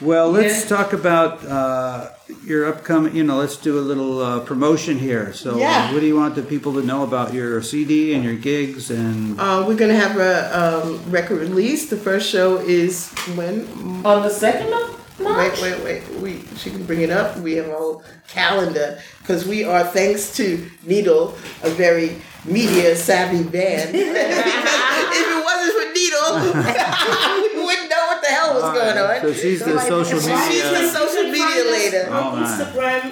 Well, 0.00 0.30
let's 0.30 0.68
talk 0.68 0.92
about 0.92 1.44
uh, 1.44 2.10
your 2.44 2.66
upcoming. 2.68 3.16
You 3.16 3.24
know, 3.24 3.38
let's 3.38 3.56
do 3.56 3.78
a 3.78 3.82
little 3.82 4.20
uh, 4.20 4.40
promotion 4.40 4.96
here. 4.98 5.32
So, 5.32 5.58
Yeah. 5.58 5.92
what 5.92 6.00
do 6.00 6.06
you 6.06 6.14
want 6.16 6.36
the 6.36 6.42
people 6.42 6.72
to 6.74 6.82
know 6.82 7.02
about 7.02 7.34
your 7.34 7.60
CD 7.62 8.14
and 8.14 8.22
your 8.22 8.34
gigs? 8.36 8.90
And 8.90 9.38
Uh, 9.40 9.64
we're 9.66 9.74
gonna 9.74 9.96
have 9.96 10.16
a 10.16 10.84
um, 10.84 11.00
record 11.10 11.40
release. 11.40 11.88
The 11.90 11.96
first 11.96 12.30
show 12.30 12.58
is 12.58 13.08
when 13.34 13.66
On 14.04 14.22
the 14.22 14.30
second 14.30 14.72
of 14.72 14.94
March. 15.18 15.60
Wait, 15.60 15.74
wait, 15.82 15.82
wait. 15.82 16.02
We 16.22 16.44
she 16.56 16.70
can 16.70 16.84
bring 16.84 17.00
it 17.00 17.10
up. 17.10 17.36
We 17.38 17.54
have 17.54 17.66
a 17.66 17.74
whole 17.74 18.04
calendar 18.28 18.98
because 19.18 19.46
we 19.48 19.64
are, 19.64 19.82
thanks 19.82 20.30
to 20.36 20.62
Needle, 20.86 21.34
a 21.64 21.70
very 21.70 22.22
media 22.44 22.94
savvy 22.94 23.42
band. 23.42 23.90
because 23.92 24.14
if 25.18 25.26
it 25.26 25.42
wasn't 25.42 25.74
for 25.74 25.86
Needle, 25.90 26.30
we 27.42 27.50
wouldn't 27.50 27.56
know 27.58 27.64
what 27.64 27.87
the 28.28 28.34
hell 28.34 28.54
was 28.54 28.62
going 28.78 28.98
on. 28.98 29.20
so 29.22 29.32
she's 29.32 29.60
the 29.64 29.78
social 29.80 30.20
She's 30.20 30.26
the 30.26 30.80
media. 30.80 30.88
social 31.00 31.24
media 31.24 31.64
leader. 31.76 32.04
Oh, 32.10 32.32
On. 32.36 32.42
Instagram. 32.44 33.02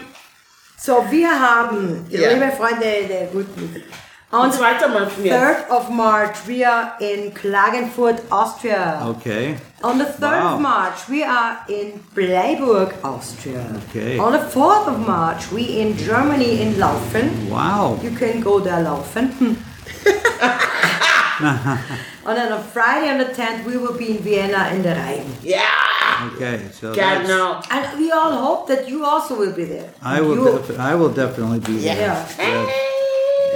So 0.78 1.04
wir 1.10 1.30
haben, 1.30 2.06
Ja. 2.10 2.30
liebe 2.30 2.52
Freunde 2.56 3.06
der 3.08 3.26
guten, 3.32 3.82
on 4.32 4.40
Und 4.46 4.52
zweiter 4.54 4.88
Mal 4.88 5.06
von 5.08 5.24
3rd 5.24 5.70
of 5.70 5.88
March 5.88 6.36
we 6.46 6.64
are 6.68 6.92
in 7.00 7.32
Klagenfurt, 7.32 8.20
Austria. 8.30 9.06
Okay. 9.08 9.56
On 9.82 9.98
the 9.98 10.04
3rd 10.04 10.42
Wow. 10.44 10.54
of 10.54 10.60
March 10.60 10.98
we 11.08 11.24
are 11.24 11.58
in 11.68 12.00
Bleiburg, 12.14 12.92
Austria. 13.02 13.64
Okay. 13.88 14.18
On 14.18 14.32
the 14.32 14.38
4th 14.40 14.88
of 14.88 14.98
March 15.06 15.50
we 15.52 15.62
in 15.80 15.96
Germany 15.96 16.60
in 16.60 16.78
Laufen. 16.78 17.48
Wow. 17.50 17.98
You 18.02 18.10
can 18.10 18.40
go 18.42 18.60
there 18.60 18.82
laufen. 18.82 19.30
and 21.40 22.36
then 22.38 22.52
on 22.52 22.62
Friday 22.62 23.10
on 23.10 23.18
the 23.18 23.26
10th 23.26 23.64
we 23.64 23.76
will 23.76 23.96
be 23.96 24.16
in 24.16 24.18
Vienna 24.18 24.70
in 24.74 24.82
the 24.82 24.90
Reigen. 24.90 25.30
Yeah. 25.42 26.30
Okay. 26.34 26.68
So 26.72 26.94
God, 26.94 26.96
that's- 26.96 27.28
no. 27.28 27.60
And 27.70 27.98
we 27.98 28.10
all 28.10 28.32
hope 28.32 28.68
that 28.68 28.88
you 28.88 29.04
also 29.04 29.36
will 29.38 29.52
be 29.52 29.64
there. 29.64 29.90
I 30.02 30.20
will. 30.20 30.36
You- 30.36 30.58
Def- 30.58 30.78
I 30.78 30.94
will 30.94 31.12
definitely 31.12 31.60
be 31.60 31.78
there. 31.78 31.96
yeah. 31.96 32.28
Yes. 32.38 32.92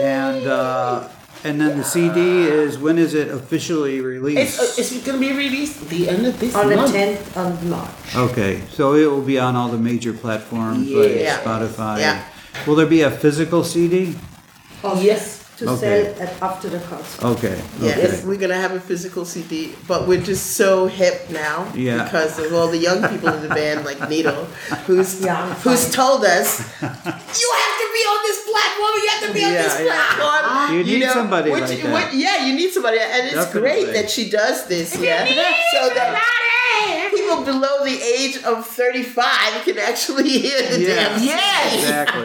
And 0.00 0.46
uh, 0.46 1.08
and 1.44 1.60
then 1.60 1.78
the 1.78 1.84
CD 1.84 2.20
is 2.48 2.78
when 2.78 2.98
is 2.98 3.14
it 3.14 3.28
officially 3.28 4.00
released? 4.00 4.60
It's, 4.60 4.78
uh, 4.78 4.80
it's 4.80 4.90
going 5.06 5.20
to 5.20 5.26
be 5.28 5.32
released 5.36 5.88
the 5.88 6.08
end 6.08 6.26
of 6.26 6.38
this 6.38 6.54
On 6.54 6.68
the 6.68 6.76
10th 6.76 7.36
of 7.36 7.64
March. 7.66 8.16
Okay, 8.16 8.60
so 8.70 8.94
it 8.94 9.06
will 9.06 9.22
be 9.22 9.38
on 9.38 9.56
all 9.56 9.68
the 9.68 9.78
major 9.78 10.12
platforms 10.12 10.88
like 10.90 11.16
Yeah. 11.16 11.40
Spotify. 11.42 11.98
Yeah. 12.00 12.24
Will 12.66 12.74
there 12.76 12.86
be 12.86 13.00
a 13.02 13.10
physical 13.10 13.64
CD? 13.64 14.14
Oh, 14.84 15.00
yes. 15.00 15.39
To 15.60 15.68
Okay. 15.76 16.14
sell 16.16 16.22
at, 16.24 16.42
after 16.42 16.68
the 16.70 16.78
concert. 16.80 17.22
Okay. 17.36 17.56
Yes, 17.80 17.98
Okay. 17.98 18.24
we're 18.24 18.40
gonna 18.40 18.56
have 18.66 18.72
a 18.72 18.80
physical 18.80 19.26
CD, 19.26 19.74
but 19.86 20.08
we're 20.08 20.22
just 20.32 20.56
so 20.56 20.86
hip 20.86 21.28
now 21.28 21.66
Yeah. 21.74 22.02
because 22.04 22.38
of 22.38 22.54
all 22.54 22.68
the 22.68 22.78
young 22.88 23.00
people 23.12 23.28
in 23.28 23.42
the 23.46 23.52
band, 23.60 23.84
like 23.84 24.00
Needle, 24.08 24.46
who's 24.86 25.20
Yeah, 25.20 25.52
who's 25.62 25.90
told 25.92 26.24
us 26.24 26.48
you 26.80 27.48
have 27.62 27.76
to 27.82 27.88
be 27.98 28.02
on 28.12 28.20
this 28.28 28.38
platform, 28.50 28.92
you 29.02 29.08
have 29.12 29.22
to 29.28 29.32
be 29.34 29.44
on 29.44 29.52
Yeah, 29.52 29.62
this 29.64 29.80
yeah. 29.84 30.14
platform. 30.16 30.78
You 30.78 30.84
need 30.84 31.08
somebody 31.10 31.50
which, 31.50 31.68
like 31.68 31.82
that. 31.82 31.92
what- 31.92 32.14
yeah, 32.14 32.46
you 32.46 32.54
need 32.54 32.72
somebody, 32.72 32.98
and 32.98 33.26
it's 33.28 33.34
Definitely. 33.34 33.60
great 33.60 33.86
that 33.92 34.08
she 34.10 34.30
does 34.30 34.64
this. 34.66 34.96
Yeah, 34.96 35.26
so 35.74 35.80
that 35.94 36.10
people 37.14 37.42
below 37.44 37.84
the 37.84 38.00
age 38.00 38.42
of 38.44 38.66
thirty-five 38.66 39.52
can 39.66 39.76
actually 39.78 40.28
hear 40.40 40.62
the 40.72 40.78
dance. 40.86 40.88
Yeah. 40.88 40.94
damn 41.12 41.22
Yes. 41.22 41.74
Exactly. 41.74 42.24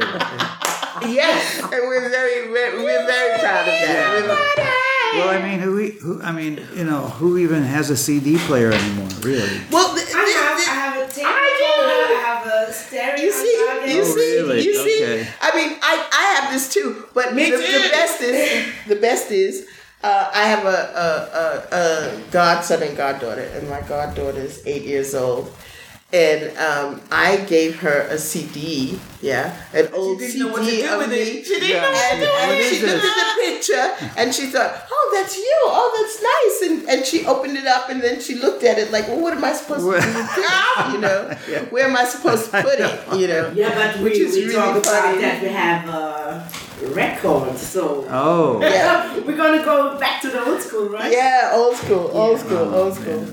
Yes. 1.02 1.60
and 1.62 1.72
we're 1.72 2.10
very, 2.10 2.48
very 2.54 2.78
we're 2.84 3.06
very 3.06 3.40
proud 3.40 3.68
of 3.68 3.74
that. 3.74 4.24
We're- 4.58 4.72
well, 5.16 5.30
I 5.30 5.42
mean, 5.42 5.60
who, 5.60 5.78
who? 5.92 6.22
I 6.22 6.32
mean, 6.34 6.60
you 6.76 6.84
know, 6.84 7.02
who 7.04 7.38
even 7.38 7.64
has 7.64 7.90
a 7.90 7.96
CD 7.96 8.38
player 8.38 8.72
anymore? 8.72 9.08
Really? 9.22 9.62
well, 9.72 9.96
th- 9.96 10.08
I 10.14 10.20
have, 10.20 10.58
I 10.60 10.74
have 10.76 10.98
a 10.98 11.14
tape 11.14 11.24
recorder, 11.26 12.12
I 12.12 12.22
have 12.26 12.46
a 12.70 12.74
stereo. 12.74 13.24
You 13.24 13.32
see, 13.32 13.94
you 13.96 14.02
Oh, 14.02 14.04
see, 14.04 14.36
really? 14.42 14.62
you 14.66 14.74
see. 14.76 15.04
Okay. 15.04 15.28
I 15.42 15.56
mean, 15.56 15.78
I, 15.82 16.08
I 16.12 16.42
have 16.42 16.52
this 16.54 16.74
too, 16.74 17.06
but 17.14 17.34
Me 17.34 17.50
the, 17.50 17.56
the 17.58 17.90
best 17.92 18.22
is 18.22 18.74
the 18.88 18.96
best 18.98 19.32
is 19.32 19.68
uh, 20.04 20.30
I 20.34 20.48
have 20.48 20.66
a, 20.66 20.70
a, 20.70 21.76
a, 21.76 21.78
a 22.18 22.22
godson 22.32 22.84
and 22.84 22.98
goddaughter, 22.98 23.42
and 23.56 23.70
my 23.70 23.82
goddaughter 23.82 24.40
is 24.40 24.64
eight 24.66 24.84
years 24.84 25.16
old. 25.16 25.50
And 26.16 26.58
um, 26.58 27.02
I 27.12 27.36
gave 27.54 27.80
her 27.80 28.08
a 28.10 28.18
CD, 28.18 28.98
yeah, 29.22 29.52
an 29.74 29.90
old 29.94 30.20
didn't 30.20 30.32
CD 30.32 30.44
know 30.46 30.52
what 30.54 30.64
to 30.64 30.72
do 30.72 30.88
of 30.94 30.98
with 31.00 31.10
me. 31.10 31.16
it. 31.18 31.46
She 31.46 31.54
didn't 31.60 31.70
Yeah. 31.70 31.82
know 31.82 31.92
what 31.92 32.12
And, 32.14 32.20
to 32.22 32.26
do 32.26 32.32
and 32.32 32.50
What 32.52 32.64
she 32.70 32.76
is 32.76 32.82
looked 32.84 33.04
this? 33.04 33.12
at 33.12 33.28
the 33.36 33.42
picture 33.52 33.88
and 34.20 34.28
she 34.36 34.46
thought, 34.54 34.72
"Oh, 34.96 35.06
that's 35.16 35.36
you. 35.36 35.58
Oh, 35.66 35.88
that's 35.98 36.18
nice." 36.34 36.58
And 36.70 36.90
and 36.92 37.06
she 37.06 37.26
opened 37.26 37.58
it 37.58 37.68
up 37.68 37.90
and 37.90 38.00
then 38.02 38.22
she 38.22 38.36
looked 38.36 38.64
at 38.64 38.78
it 38.80 38.92
like, 38.96 39.08
"Well, 39.10 39.20
what 39.20 39.34
am 39.34 39.44
I 39.44 39.52
supposed 39.52 39.84
to 39.84 40.00
do? 40.00 40.44
You 40.94 41.00
know, 41.06 41.20
where 41.74 41.86
am 41.90 41.96
I 41.98 42.06
supposed 42.06 42.46
to 42.52 42.62
put 42.70 42.80
it? 42.80 42.96
You 43.20 43.28
know." 43.28 43.52
Yeah, 43.54 43.76
but 43.76 43.98
we, 43.98 44.04
Which 44.06 44.20
is 44.20 44.36
we 44.36 44.44
really 44.46 44.56
talk 44.56 44.78
about 44.78 44.86
funny. 44.86 45.22
that 45.22 45.42
we 45.44 45.50
have 45.50 45.84
a 45.90 46.48
record, 46.96 47.58
so 47.58 48.06
Oh. 48.10 48.62
Yeah. 48.62 49.20
we're 49.26 49.36
gonna 49.44 49.64
go 49.66 50.00
back 50.00 50.22
to 50.22 50.30
the 50.30 50.40
old 50.48 50.62
school, 50.62 50.88
right? 50.90 51.12
Yeah, 51.12 51.52
old 51.60 51.76
school, 51.76 52.10
old 52.14 52.40
school, 52.40 52.58
Oh, 52.72 52.84
old 52.84 52.96
school. 52.96 53.28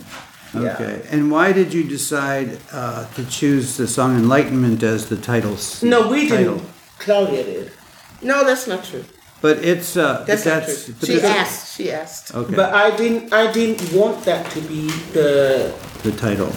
Okay. 0.55 1.03
And 1.11 1.31
why 1.31 1.53
did 1.53 1.73
you 1.73 1.83
decide 1.85 2.59
uh, 2.73 3.07
to 3.15 3.25
choose 3.27 3.77
the 3.77 3.87
song 3.87 4.17
"Enlightenment" 4.17 4.83
as 4.83 5.09
the 5.09 5.17
title? 5.17 5.55
s- 5.55 5.83
No, 5.83 6.09
we 6.09 6.29
title? 6.29 6.57
didn't. 6.57 6.69
Claudia 6.99 7.45
did. 7.45 7.73
No, 8.21 8.45
that's 8.45 8.67
not 8.67 8.85
true. 8.85 9.05
But 9.41 9.59
it's 9.65 9.97
uh, 9.97 10.25
That's, 10.27 10.45
but 10.45 10.51
not 10.55 10.67
that's 10.67 10.85
true. 10.85 10.95
but 11.01 11.07
She 11.09 11.15
that's- 11.17 11.37
asked. 11.47 11.77
She 11.77 11.91
asked. 11.91 12.35
Okay. 12.35 12.55
But 12.55 12.73
I 12.75 12.95
didn't. 12.97 13.33
I 13.33 13.51
didn't 13.51 13.93
want 13.99 14.25
that 14.25 14.51
to 14.53 14.61
be 14.61 14.88
the. 15.12 15.73
the 16.03 16.12
title. 16.12 16.53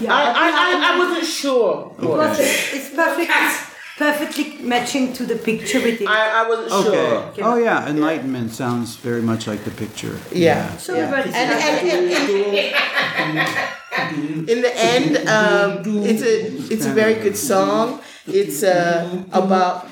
Yeah, 0.00 0.12
I, 0.14 0.22
I, 0.22 0.46
I, 0.62 0.94
I 0.94 0.98
wasn't 0.98 1.24
sure. 1.26 1.94
Because 1.98 2.38
it's, 2.38 2.74
it's 2.74 2.90
perfect, 2.94 3.30
perfectly 3.98 4.56
matching 4.62 5.12
to 5.14 5.24
the 5.26 5.36
picture 5.36 5.80
with 5.80 6.00
it. 6.00 6.08
I, 6.08 6.44
I 6.44 6.48
wasn't 6.48 6.72
Okay. 6.72 7.34
sure. 7.36 7.44
Oh 7.44 7.56
yeah, 7.56 7.88
enlightenment 7.88 8.52
sounds 8.52 8.96
very 8.96 9.22
much 9.22 9.46
like 9.46 9.64
the 9.64 9.70
picture. 9.70 10.18
Yeah. 10.32 10.76
so 10.76 10.94
yeah. 10.94 11.02
everybody 11.02 11.30
And, 11.34 11.50
and, 11.52 13.38
and, 13.38 14.48
in 14.48 14.62
the 14.62 14.72
end, 14.74 15.16
um, 15.28 15.82
it's 16.04 16.22
a 16.22 16.72
it's 16.72 16.86
a 16.86 16.92
very 16.92 17.14
good 17.14 17.36
song. 17.36 18.00
It's 18.26 18.62
uh, 18.62 19.24
about 19.32 19.86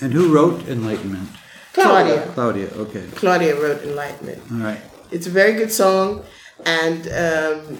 And 0.00 0.12
who 0.12 0.34
wrote 0.34 0.68
Enlightenment? 0.68 1.28
Claudia. 1.72 2.26
Claudia. 2.34 2.68
Okay. 2.76 3.04
Claudia 3.14 3.54
wrote 3.60 3.82
Enlightenment. 3.82 4.42
All 4.52 4.58
right. 4.58 4.80
It's 5.10 5.26
a 5.26 5.30
very 5.30 5.54
good 5.54 5.72
song, 5.72 6.24
and 6.64 7.06
um, 7.08 7.78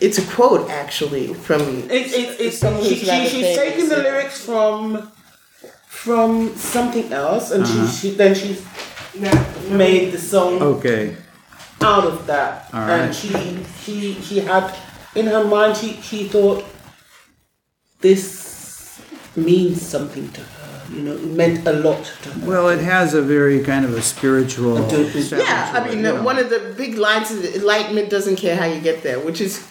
it's 0.00 0.18
a 0.18 0.26
quote 0.34 0.70
actually 0.70 1.34
from. 1.34 1.60
It's 1.90 2.12
it's 2.14 2.40
it's 2.40 2.58
Someone 2.58 2.82
she, 2.84 2.94
she, 2.96 3.06
she's 3.06 3.30
taking 3.30 3.56
taken 3.56 3.88
the 3.88 3.96
lyrics 3.98 4.40
from 4.44 5.10
from 5.86 6.54
something 6.56 7.12
else, 7.12 7.50
and 7.50 7.64
Uh-huh. 7.64 7.86
she, 7.88 8.10
she 8.10 8.16
then 8.16 8.34
she's 8.34 8.60
made 9.70 10.12
the 10.12 10.18
song 10.18 10.62
Okay. 10.62 11.16
out 11.82 12.04
of 12.04 12.26
that. 12.26 12.68
All 12.72 12.80
And 12.80 13.14
she 13.14 13.30
she 13.84 14.14
she 14.22 14.40
had 14.40 14.74
in 15.14 15.26
her 15.26 15.44
mind 15.44 15.76
she 15.76 15.94
she 16.02 16.28
thought 16.28 16.64
this 18.00 19.00
means 19.36 19.82
something 19.82 20.30
to 20.32 20.40
her. 20.40 20.94
You 20.94 21.02
know, 21.02 21.12
it 21.12 21.24
meant 21.24 21.66
a 21.66 21.72
lot 21.72 22.02
to 22.22 22.28
her. 22.30 22.46
Well, 22.48 22.68
it 22.70 22.80
has 22.80 23.12
a 23.14 23.20
very 23.20 23.62
kind 23.62 23.84
of 23.84 23.92
a 23.94 24.00
spiritual. 24.02 24.78
Yeah, 24.90 25.72
I 25.74 25.84
mean, 25.86 25.98
you 25.98 26.02
know. 26.02 26.22
one 26.22 26.38
of 26.38 26.48
the 26.48 26.74
big 26.76 26.96
lines 26.96 27.30
is 27.30 27.56
enlightenment 27.56 28.08
doesn't 28.08 28.36
care 28.36 28.56
how 28.56 28.64
you 28.64 28.80
get 28.80 29.02
there, 29.02 29.18
which 29.20 29.40
is 29.40 29.66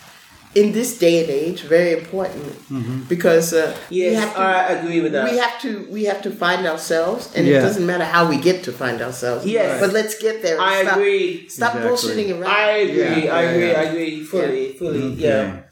in 0.60 0.72
this 0.78 0.90
day 1.04 1.16
and 1.22 1.30
age 1.44 1.60
very 1.76 1.92
important 2.02 2.46
Mm-hmm. 2.68 2.98
because 3.14 3.48
uh, 3.54 3.72
we 3.90 4.00
have 4.22 4.34
to. 4.34 4.40
I 4.40 4.52
agree 4.78 5.00
with 5.06 5.12
that. 5.16 5.24
we 5.32 5.38
have 5.44 5.56
to 5.66 5.72
we 5.96 6.02
have 6.12 6.22
to 6.28 6.32
find 6.44 6.62
ourselves, 6.72 7.24
and 7.36 7.42
Yeah. 7.48 7.58
it 7.58 7.62
doesn't 7.68 7.86
matter 7.92 8.08
how 8.16 8.24
we 8.32 8.38
get 8.50 8.58
to 8.68 8.72
find 8.84 8.98
ourselves. 9.08 9.42
Yes. 9.46 9.80
but 9.82 9.90
let's 10.00 10.16
get 10.26 10.36
there. 10.46 10.58
I 10.60 10.84
stop, 10.84 10.98
agree. 10.98 11.48
Stop 11.58 11.76
Exactly. 11.76 11.88
bullshitting 11.90 12.30
around. 12.36 12.52
I 12.52 12.70
agree. 12.88 13.24
Yeah, 13.26 13.40
I 13.40 13.42
yeah, 13.44 13.50
agree. 13.52 13.70
yeah. 13.72 13.80
I 13.82 13.84
agree. 13.92 14.14
Fully. 14.32 14.66
Fully. 14.80 15.06
Yeah. 15.26 15.30
Okay. 15.30 15.64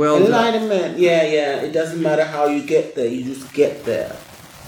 Well, 0.00 0.16
the- 0.20 0.26
Enlightenment. 0.32 0.92
Yeah, 0.98 1.22
yeah. 1.36 1.66
It 1.66 1.72
doesn't 1.78 2.00
matter 2.08 2.24
how 2.34 2.44
you 2.54 2.62
get 2.74 2.94
there. 2.96 3.08
You 3.14 3.22
just 3.34 3.52
get 3.52 3.84
there. 3.84 4.10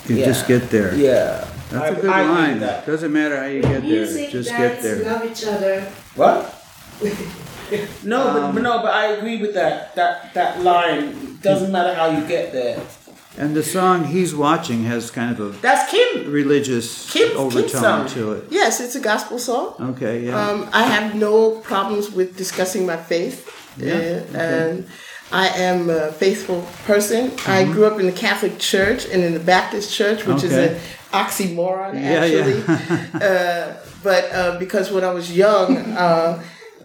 you 0.09 0.17
yeah. 0.21 0.27
just 0.31 0.45
get 0.53 0.69
there. 0.75 0.93
Yeah. 0.95 1.49
That's 1.73 1.85
I- 1.91 1.97
a 1.97 2.01
good 2.03 2.11
I 2.11 2.23
line. 2.29 2.59
that. 2.61 2.85
Doesn't 2.85 3.13
matter 3.21 3.37
how 3.43 3.49
you 3.57 3.63
get 3.63 3.81
there. 3.81 4.05
Music, 4.05 4.29
Just 4.37 4.51
dance, 4.51 4.61
get 4.63 4.83
there. 4.85 4.99
love 5.13 5.23
each 5.31 5.45
other. 5.55 5.81
What? 6.21 6.39
No, 8.05 8.33
but, 8.33 8.53
but 8.53 8.63
no, 8.63 8.79
but 8.83 8.93
I 8.93 9.07
agree 9.17 9.39
with 9.41 9.55
that. 9.55 9.95
That 9.95 10.35
that 10.35 10.61
line 10.63 11.39
doesn't 11.43 11.73
matter 11.73 11.95
how 11.95 12.07
you 12.11 12.27
get 12.27 12.53
there. 12.53 12.81
And 13.37 13.57
the 13.57 13.63
song 13.65 14.05
he's 14.05 14.33
watching 14.35 14.85
has 14.85 15.11
kind 15.11 15.33
of 15.33 15.41
a 15.41 15.49
That's 15.61 15.91
Kim. 15.91 16.31
religious 16.31 17.11
Kim- 17.13 17.31
Kim 17.31 17.37
overtone 17.39 17.69
song. 17.83 18.09
to 18.11 18.33
it. 18.33 18.45
Yes, 18.51 18.81
it's 18.81 18.95
a 18.95 19.01
gospel 19.01 19.39
song. 19.39 19.75
Okay, 19.81 20.27
yeah. 20.27 20.39
Um, 20.41 20.69
I 20.73 20.85
have 20.85 21.15
no 21.17 21.59
problems 21.61 22.11
with 22.13 22.37
discussing 22.37 22.87
my 22.87 22.97
faith, 22.97 23.49
Yeah, 23.77 23.95
uh, 23.95 23.99
okay. 23.99 24.69
and 24.71 24.87
I 25.33 25.49
am 25.49 25.91
a 25.91 26.13
faithful 26.13 26.63
person. 26.87 27.33
I 27.47 27.65
Mm-hmm. 27.65 27.73
grew 27.73 27.87
up 27.87 27.99
in 27.99 28.07
the 28.07 28.13
Catholic 28.13 28.59
Church 28.61 29.05
and 29.11 29.21
in 29.25 29.33
the 29.35 29.41
Baptist 29.41 29.93
Church, 29.93 30.25
which 30.27 30.45
is 30.45 30.53
an 30.53 30.77
oxymoron, 31.13 31.95
Yeah, 31.95 32.23
actually. 32.23 32.59
yeah. 33.21 33.29
uh, 33.29 33.87
but 34.05 34.31
uh, 34.33 34.59
because 34.61 34.93
when 34.93 35.03
I 35.03 35.13
was 35.13 35.35
young, 35.37 35.77
uh, 35.97 36.41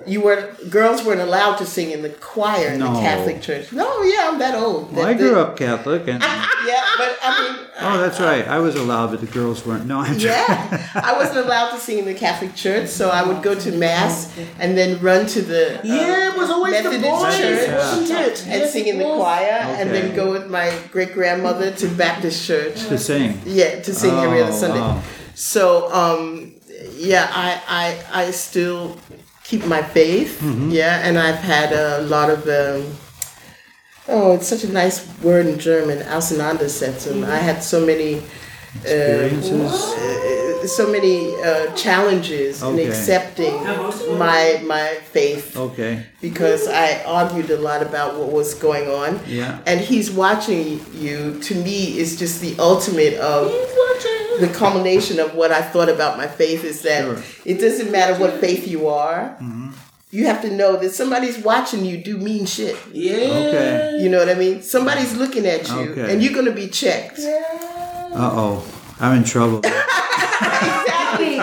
you 0.07 0.21
were 0.21 0.53
girls 0.69 1.03
weren't 1.03 1.19
allowed 1.21 1.57
to 1.57 1.65
sing 1.65 1.91
in 1.91 2.01
the 2.01 2.09
choir 2.09 2.69
in 2.69 2.79
No. 2.79 2.93
the 2.93 2.99
Catholic 3.01 3.41
Church. 3.41 3.71
No, 3.73 4.01
yeah, 4.03 4.29
I'm 4.31 4.39
that 4.39 4.55
old. 4.55 4.93
well, 4.95 5.05
I 5.05 5.13
grew 5.13 5.31
that- 5.35 5.39
up 5.39 5.57
Catholic, 5.57 6.07
and 6.07 6.23
Yeah, 6.67 6.83
but 6.97 7.17
I 7.23 7.29
mean, 7.41 7.67
oh, 7.81 7.97
that's 7.97 8.19
right. 8.19 8.47
I 8.47 8.59
was 8.59 8.75
allowed, 8.75 9.11
but 9.11 9.21
the 9.21 9.27
girls 9.27 9.65
weren't. 9.65 9.85
No, 9.85 9.99
I'm 9.99 10.17
yeah, 10.19 10.89
I 10.95 11.13
wasn't 11.13 11.45
allowed 11.45 11.71
to 11.71 11.79
sing 11.79 11.97
in 11.99 12.05
the 12.05 12.13
Catholic 12.13 12.55
church, 12.55 12.87
so 12.89 13.09
I 13.09 13.23
would 13.23 13.41
go 13.43 13.55
to 13.55 13.71
mass 13.71 14.37
and 14.59 14.77
then 14.77 14.99
run 15.01 15.25
to 15.27 15.41
the 15.41 15.79
uh, 15.79 15.81
Yeah, 15.83 16.33
it 16.33 16.37
was 16.37 16.49
always 16.49 16.75
the 16.83 16.83
Methodist 16.91 17.09
boys, 17.09 17.37
church 17.37 17.69
wasn't 17.69 18.11
and 18.47 18.61
Yes, 18.61 18.73
sing 18.73 18.87
in 18.87 18.99
the 18.99 19.05
was. 19.05 19.17
choir, 19.19 19.59
and 19.79 19.89
then 19.91 20.15
go 20.15 20.31
with 20.31 20.49
my 20.49 20.73
great 20.91 21.13
grandmother 21.13 21.71
to 21.71 21.87
Baptist 21.87 22.45
church. 22.45 22.75
to 22.87 22.97
sing. 22.97 23.41
Yeah, 23.45 23.81
to 23.81 23.93
sing 23.93 24.13
every 24.13 24.41
other 24.41 24.51
Oh, 24.53 24.55
Sunday. 24.55 24.79
wow. 24.79 25.01
So, 25.35 25.91
um, 25.93 26.53
yeah, 26.95 27.29
I, 27.33 27.61
I, 28.13 28.23
I 28.25 28.31
still 28.31 28.97
keep 29.49 29.65
my 29.65 29.81
faith. 29.81 30.39
Mm-hmm. 30.41 30.69
Yeah, 30.69 31.01
and 31.05 31.17
I've 31.17 31.41
had 31.41 31.73
a 31.73 32.01
lot 32.13 32.29
of. 32.29 32.39
Um, 32.47 32.81
Oh, 34.11 34.33
it's 34.33 34.47
such 34.47 34.63
a 34.63 34.71
nice 34.73 35.05
word 35.21 35.45
in 35.45 35.59
German, 35.59 35.99
Auseinandersetzung. 35.99 37.29
I 37.29 37.37
had 37.37 37.61
so 37.61 37.85
many 37.85 38.23
Experiences? 38.81 39.71
uh, 39.93 40.65
so 40.67 40.89
many 40.91 41.35
uh, 41.43 41.67
challenges 41.75 42.63
Okay. 42.63 42.83
in 42.83 42.89
accepting 42.89 43.53
my 44.17 44.61
my 44.65 44.87
faith 45.13 45.55
Okay. 45.55 45.93
because 46.21 46.67
I 46.67 47.03
argued 47.05 47.49
a 47.51 47.57
lot 47.69 47.81
about 47.89 48.17
what 48.17 48.31
was 48.31 48.53
going 48.57 48.89
on. 48.89 49.19
Yeah. 49.27 49.59
And 49.69 49.79
he's 49.79 50.09
watching 50.09 50.81
you. 51.05 51.37
To 51.47 51.53
me, 51.55 51.77
is 52.01 52.17
just 52.17 52.41
the 52.41 52.53
ultimate 52.57 53.13
of 53.21 53.51
the 54.39 54.47
culmination 54.47 55.19
of 55.19 55.35
what 55.35 55.51
I 55.51 55.61
thought 55.61 55.89
about 55.89 56.17
my 56.17 56.27
faith. 56.27 56.63
Is 56.63 56.81
that 56.83 57.03
Sure. 57.03 57.23
it 57.45 57.59
doesn't 57.59 57.91
matter 57.91 58.15
what 58.19 58.39
faith 58.39 58.67
you 58.67 58.87
are. 58.87 59.35
Mm-hmm. 59.41 59.71
You 60.11 60.25
have 60.25 60.41
to 60.41 60.49
know 60.49 60.75
that 60.77 60.91
somebody's 60.91 61.37
watching 61.37 61.85
you 61.85 61.97
do 61.97 62.17
mean 62.17 62.45
shit. 62.47 62.75
Yeah. 62.91 63.13
Okay. 63.17 63.99
You 64.01 64.09
know 64.09 64.17
what 64.17 64.29
I 64.29 64.33
mean? 64.33 64.61
Somebody's 64.63 65.15
looking 65.15 65.45
at 65.45 65.67
you, 65.69 65.91
Okay. 65.91 66.11
and 66.13 66.23
you're 66.23 66.33
gonna 66.33 66.51
be 66.51 66.67
checked. 66.67 67.19
Uh 67.19 68.11
oh, 68.15 68.65
I'm 68.99 69.17
in 69.17 69.23
trouble. 69.23 69.61
Exactly. 70.41 71.38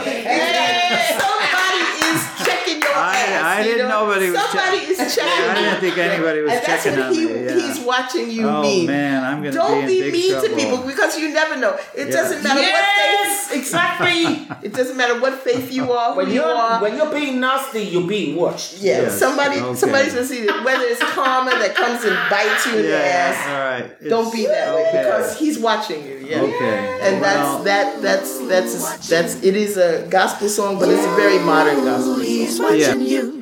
Was 4.89 4.97
Somebody 4.97 5.07
check- 5.07 5.07
is 5.07 5.14
checking. 5.16 5.51
I 5.51 5.55
didn't 5.55 5.80
think 5.80 5.99
anybody 5.99 6.41
was 6.43 6.53
and 6.53 6.62
that's 6.66 6.84
checking 6.84 6.99
what 7.01 7.09
on 7.09 7.14
he, 7.14 7.26
me. 7.26 7.45
Yeah. 7.45 7.55
he's 7.55 7.80
watching 7.80 8.30
you 8.30 8.49
Oh, 8.49 8.62
mean. 8.62 8.87
man, 8.87 9.24
I'm 9.24 9.39
gonna 9.43 9.53
Don't 9.53 9.74
be 9.74 9.80
in 9.80 9.87
be 9.87 10.01
big 10.03 10.12
mean 10.12 10.30
trouble. 10.32 10.49
to 10.49 10.55
people 10.57 10.78
because 10.78 11.18
you 11.18 11.28
never 11.32 11.57
know. 11.57 11.76
It 11.95 12.07
Yeah. 12.09 12.12
doesn't 12.12 12.43
matter 12.43 12.61
Yes, 12.61 13.47
what 13.47 13.51
faith. 13.51 13.59
exactly. 13.61 14.49
It 14.66 14.72
doesn't 14.72 14.97
matter 14.97 15.20
what 15.20 15.34
faith 15.43 15.70
you 15.72 15.93
are, 15.93 16.16
When 16.16 16.28
you 16.28 16.34
you're 16.34 16.45
are. 16.45 16.80
when 16.82 16.97
you're 16.97 17.12
being 17.12 17.39
nasty, 17.41 17.82
you're 17.82 18.07
being 18.09 18.34
watched. 18.37 18.78
yeah, 18.78 19.03
Yes, 19.03 19.18
somebody, 19.18 19.59
okay. 19.61 19.78
somebody's 19.78 20.12
gonna 20.14 20.26
see 20.26 20.45
that. 20.47 20.64
Whether 20.64 20.84
it's 20.84 21.01
karma 21.14 21.51
that 21.51 21.74
comes 21.74 22.03
and 22.05 22.16
bites 22.30 22.66
you 22.66 22.76
in 22.78 22.82
the 22.87 22.97
ass, 22.97 23.37
All 23.47 23.55
right. 23.70 24.09
don't 24.09 24.32
be 24.32 24.47
that 24.47 24.74
way 24.74 24.87
okay. 24.89 25.03
because 25.03 25.39
he's 25.39 25.59
watching 25.59 26.05
you. 26.07 26.26
Yeah. 26.28 26.41
Okay. 26.43 26.99
And 27.03 27.22
that's 27.22 27.64
that. 27.64 28.03
That's 28.03 28.39
that's 28.49 29.09
that's. 29.09 29.34
It 29.43 29.55
is 29.57 29.76
a 29.76 30.07
gospel 30.11 30.49
song, 30.49 30.78
but 30.80 30.89
it's 30.89 31.05
a 31.05 31.14
very 31.14 31.39
modern 31.39 31.84
gospel. 31.84 32.16
He's 32.18 32.57
song. 32.57 32.66
watching 32.66 33.01
Yeah. 33.03 33.22
you. 33.22 33.36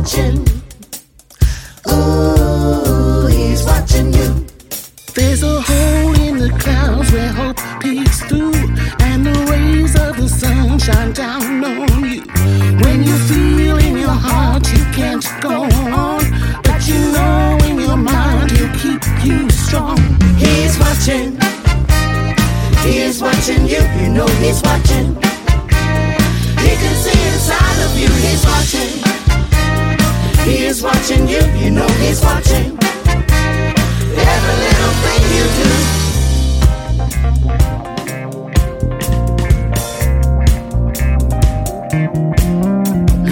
Watching. 0.00 0.38
Ooh, 1.92 3.26
he's 3.26 3.62
watching 3.64 4.12
you. 4.14 4.46
There's 5.14 5.42
a 5.42 5.60
hole 5.60 6.14
in 6.26 6.38
the 6.38 6.48
clouds 6.58 7.12
where 7.12 7.32
hope 7.32 7.58
peeks 7.80 8.22
through, 8.22 8.54
and 9.00 9.26
the 9.26 9.36
rays 9.50 9.94
of 10.00 10.16
the 10.16 10.26
sun 10.26 10.78
shine 10.78 11.12
down 11.12 11.64
on 11.64 12.04
you. 12.04 12.22
When 12.82 13.02
you 13.04 13.16
feel 13.28 13.76
in 13.76 13.98
your 13.98 14.18
heart 14.26 14.64
you 14.72 14.84
can't 14.98 15.26
go 15.42 15.64
on, 15.64 16.22
but 16.62 16.80
you 16.88 17.00
know 17.12 17.58
in 17.68 17.78
your 17.78 17.98
mind 17.98 18.52
he'll 18.52 18.74
keep 18.84 19.02
you 19.22 19.50
strong. 19.50 19.98
He's 20.38 20.78
watching. 20.78 21.36
He's 22.84 23.20
watching 23.20 23.66
you. 23.66 23.82
You 24.00 24.08
know 24.16 24.28
he's 24.40 24.62
watching. 24.62 25.08
He 26.64 26.72
can 26.82 26.94
see 27.04 27.20
inside 27.32 27.78
of 27.86 27.92
you. 27.98 28.08
He's 28.24 28.44
watching. 28.46 28.99
He 30.44 30.64
is 30.64 30.82
watching 30.82 31.28
you. 31.28 31.40
You 31.58 31.70
know 31.70 31.86
he's 32.02 32.22
watching. 32.22 32.78
Every 34.32 34.56
little 34.66 34.94
thing 35.04 35.22
you 35.36 35.44
do. 35.58 35.70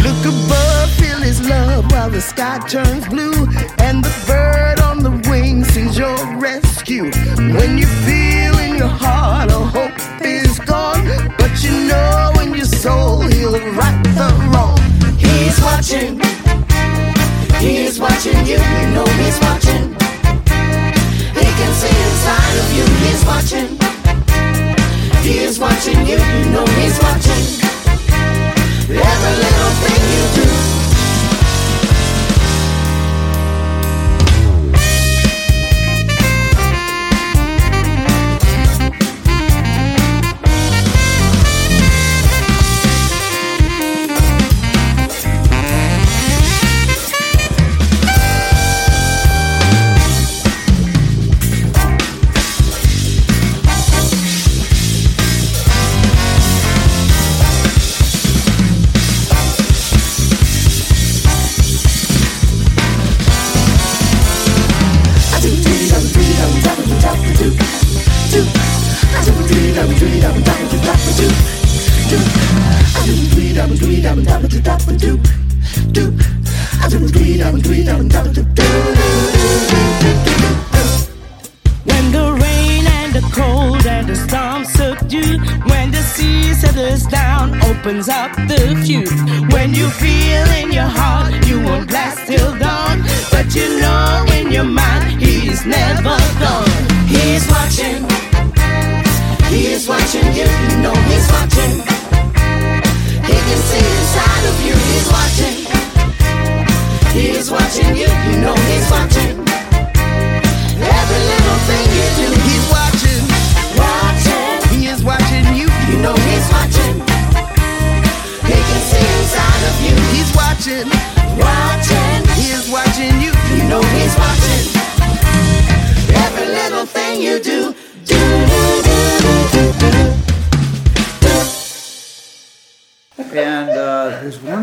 Look 0.05 0.23
above, 0.25 0.91
feel 0.93 1.21
his 1.21 1.41
love 1.49 1.91
while 1.91 2.11
the 2.11 2.21
sky 2.21 2.59
turns 2.69 3.09
blue, 3.09 3.49
and 3.79 4.05
the 4.05 4.13
bird 4.27 4.81
on 4.81 5.03
the 5.03 5.11
wing 5.29 5.65
sings 5.65 5.97
your 5.99 6.17
rescue. 6.37 7.11
When 7.37 7.79
you 7.79 7.87
feel 8.07 8.59
in 8.59 8.77
your 8.77 8.89
heart 8.89 9.51
a 9.51 9.55
hope 9.55 9.99
is 10.23 10.59
gone, 10.61 11.05
but 11.39 11.63
you 11.65 11.73
know 11.89 12.33
in 12.43 12.55
your 12.55 12.67
soul 12.67 13.23
he'll 13.23 13.59
right 13.73 14.03
the 14.05 14.31
wrong. 14.53 14.79
He's 15.19 15.59
watching. 15.63 16.38
He 17.61 17.79
is 17.79 17.99
watching 17.99 18.47
you. 18.47 18.53
You 18.53 18.87
know 18.95 19.05
he's 19.05 19.39
watching. 19.41 19.48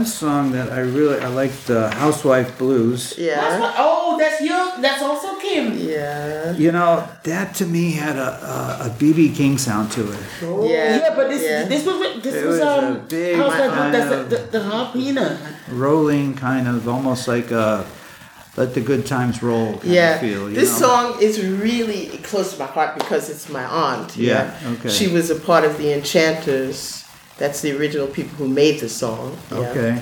One 0.05 0.11
song 0.11 0.51
that 0.51 0.71
I 0.71 0.81
really 0.81 1.19
I 1.19 1.27
like, 1.27 1.51
the 1.65 1.89
Housewife 1.89 2.57
Blues. 2.57 3.15
Yeah. 3.17 3.73
oh, 3.77 4.17
that's 4.19 4.39
you. 4.41 4.81
That's 4.81 5.01
also 5.01 5.39
Kim. 5.39 5.77
Yeah. 5.77 6.51
You 6.55 6.71
know, 6.71 7.07
that 7.23 7.55
to 7.55 7.65
me 7.65 7.91
had 7.93 8.15
a 8.17 8.29
a, 8.53 8.87
a 8.87 8.89
BB 8.99 9.35
King 9.35 9.57
sound 9.57 9.91
to 9.93 10.01
it. 10.11 10.19
Yeah. 10.41 10.97
Yeah, 11.01 11.15
but 11.15 11.29
this 11.29 11.43
yeah. 11.43 11.63
this 11.67 11.85
was 11.85 11.97
this 12.21 12.35
It 12.35 12.45
was, 12.45 12.59
was 12.59 12.59
a 12.59 12.87
um. 12.87 13.07
big 13.07 13.35
how's 13.37 13.53
that? 13.57 13.71
kind 13.73 13.93
That's 13.93 14.11
of- 14.13 14.29
the, 14.29 14.37
the, 14.37 14.59
the 14.59 14.63
harpina. 14.69 15.37
Rolling, 15.69 16.35
kind 16.35 16.67
of 16.67 16.87
almost 16.87 17.27
like 17.27 17.49
a 17.51 17.85
let 18.57 18.73
the 18.73 18.81
good 18.81 19.05
times 19.05 19.41
roll 19.43 19.73
kind 19.79 19.93
Yeah, 19.93 20.13
of 20.15 20.21
feel. 20.21 20.49
You 20.49 20.55
this 20.55 20.79
know? 20.79 20.87
song 20.87 21.21
is 21.21 21.43
really 21.43 22.07
close 22.29 22.53
to 22.53 22.59
my 22.59 22.67
heart 22.75 22.91
because 22.97 23.29
it's 23.29 23.49
my 23.49 23.65
aunt. 23.65 24.15
Yeah, 24.15 24.55
okay. 24.73 24.89
She 24.89 25.07
was 25.07 25.29
a 25.29 25.35
part 25.35 25.63
of 25.65 25.77
the 25.77 25.91
Enchanters. 25.93 27.04
That's 27.37 27.61
the 27.61 27.71
original 27.77 28.07
people 28.07 28.35
who 28.37 28.47
made 28.47 28.79
the 28.79 28.89
song. 28.89 29.37
yeah. 29.51 29.57
Okay. 29.71 30.01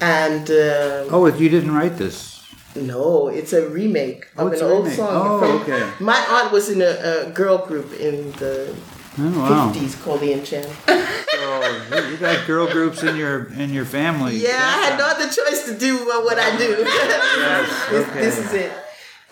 And 0.00 0.50
uh, 0.50 1.06
Oh, 1.10 1.26
you 1.26 1.48
didn't 1.48 1.72
write 1.74 1.96
this. 1.96 2.42
no, 2.74 3.28
it's 3.28 3.52
a 3.54 3.66
remake 3.68 4.26
Oh, 4.36 4.46
of 4.48 4.52
an 4.52 4.62
old 4.62 4.84
remake. 4.84 4.96
song. 4.98 5.08
Oh, 5.26 5.38
from- 5.40 5.62
okay. 5.62 5.90
My 6.00 6.20
aunt 6.36 6.52
was 6.52 6.68
in 6.68 6.82
a, 6.82 6.92
a 7.28 7.30
girl 7.32 7.58
group 7.66 7.92
in 7.98 8.32
the 8.32 8.74
Oh 9.18 9.30
wow. 9.40 9.72
50s 9.72 10.02
called 10.02 10.20
the 10.20 10.32
Enchanters. 10.32 10.76
So 11.36 12.08
you- 12.10 12.16
got 12.18 12.46
girl 12.46 12.66
groups 12.70 13.02
in 13.02 13.16
your 13.16 13.46
in 13.62 13.72
your 13.72 13.84
family. 13.86 14.36
Yeah, 14.36 14.60
I 14.74 14.76
had 14.84 14.98
no 14.98 15.06
other 15.06 15.28
choice 15.38 15.64
to 15.68 15.74
do 15.78 15.92
uh, 16.10 16.20
what 16.26 16.38
I 16.38 16.56
do. 16.56 16.70
this, 16.84 18.08
okay. 18.08 18.20
this 18.20 18.38
is 18.38 18.52
it. 18.64 18.72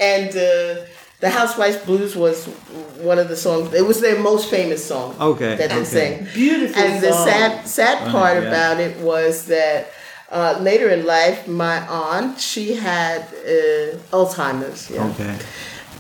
And 0.00 0.30
uh, 0.36 0.86
the 1.24 1.30
Housewives 1.30 1.78
Blues 1.78 2.14
was 2.14 2.44
one 3.10 3.18
of 3.18 3.28
the 3.32 3.36
songs. 3.46 3.72
It 3.72 3.86
was 3.86 3.98
their 4.02 4.20
most 4.20 4.50
famous 4.50 4.84
song. 4.84 5.16
Okay, 5.18 5.56
that 5.56 5.70
they 5.70 5.76
okay. 5.76 5.96
sang. 5.96 6.14
Beautiful 6.34 6.82
And 6.82 7.02
the 7.02 7.12
sad 7.12 7.66
sad 7.66 7.98
Funny, 7.98 8.12
part 8.12 8.36
yeah. 8.42 8.48
about 8.50 8.76
it 8.86 8.94
was 9.10 9.46
that. 9.46 9.80
Uh, 10.30 10.58
later 10.60 10.88
in 10.88 11.06
life, 11.06 11.46
my 11.46 11.76
aunt 11.86 12.40
she 12.40 12.74
had 12.74 13.20
uh, 13.22 14.16
Alzheimer's. 14.16 14.90
Yeah. 14.90 15.06
Okay. 15.10 15.34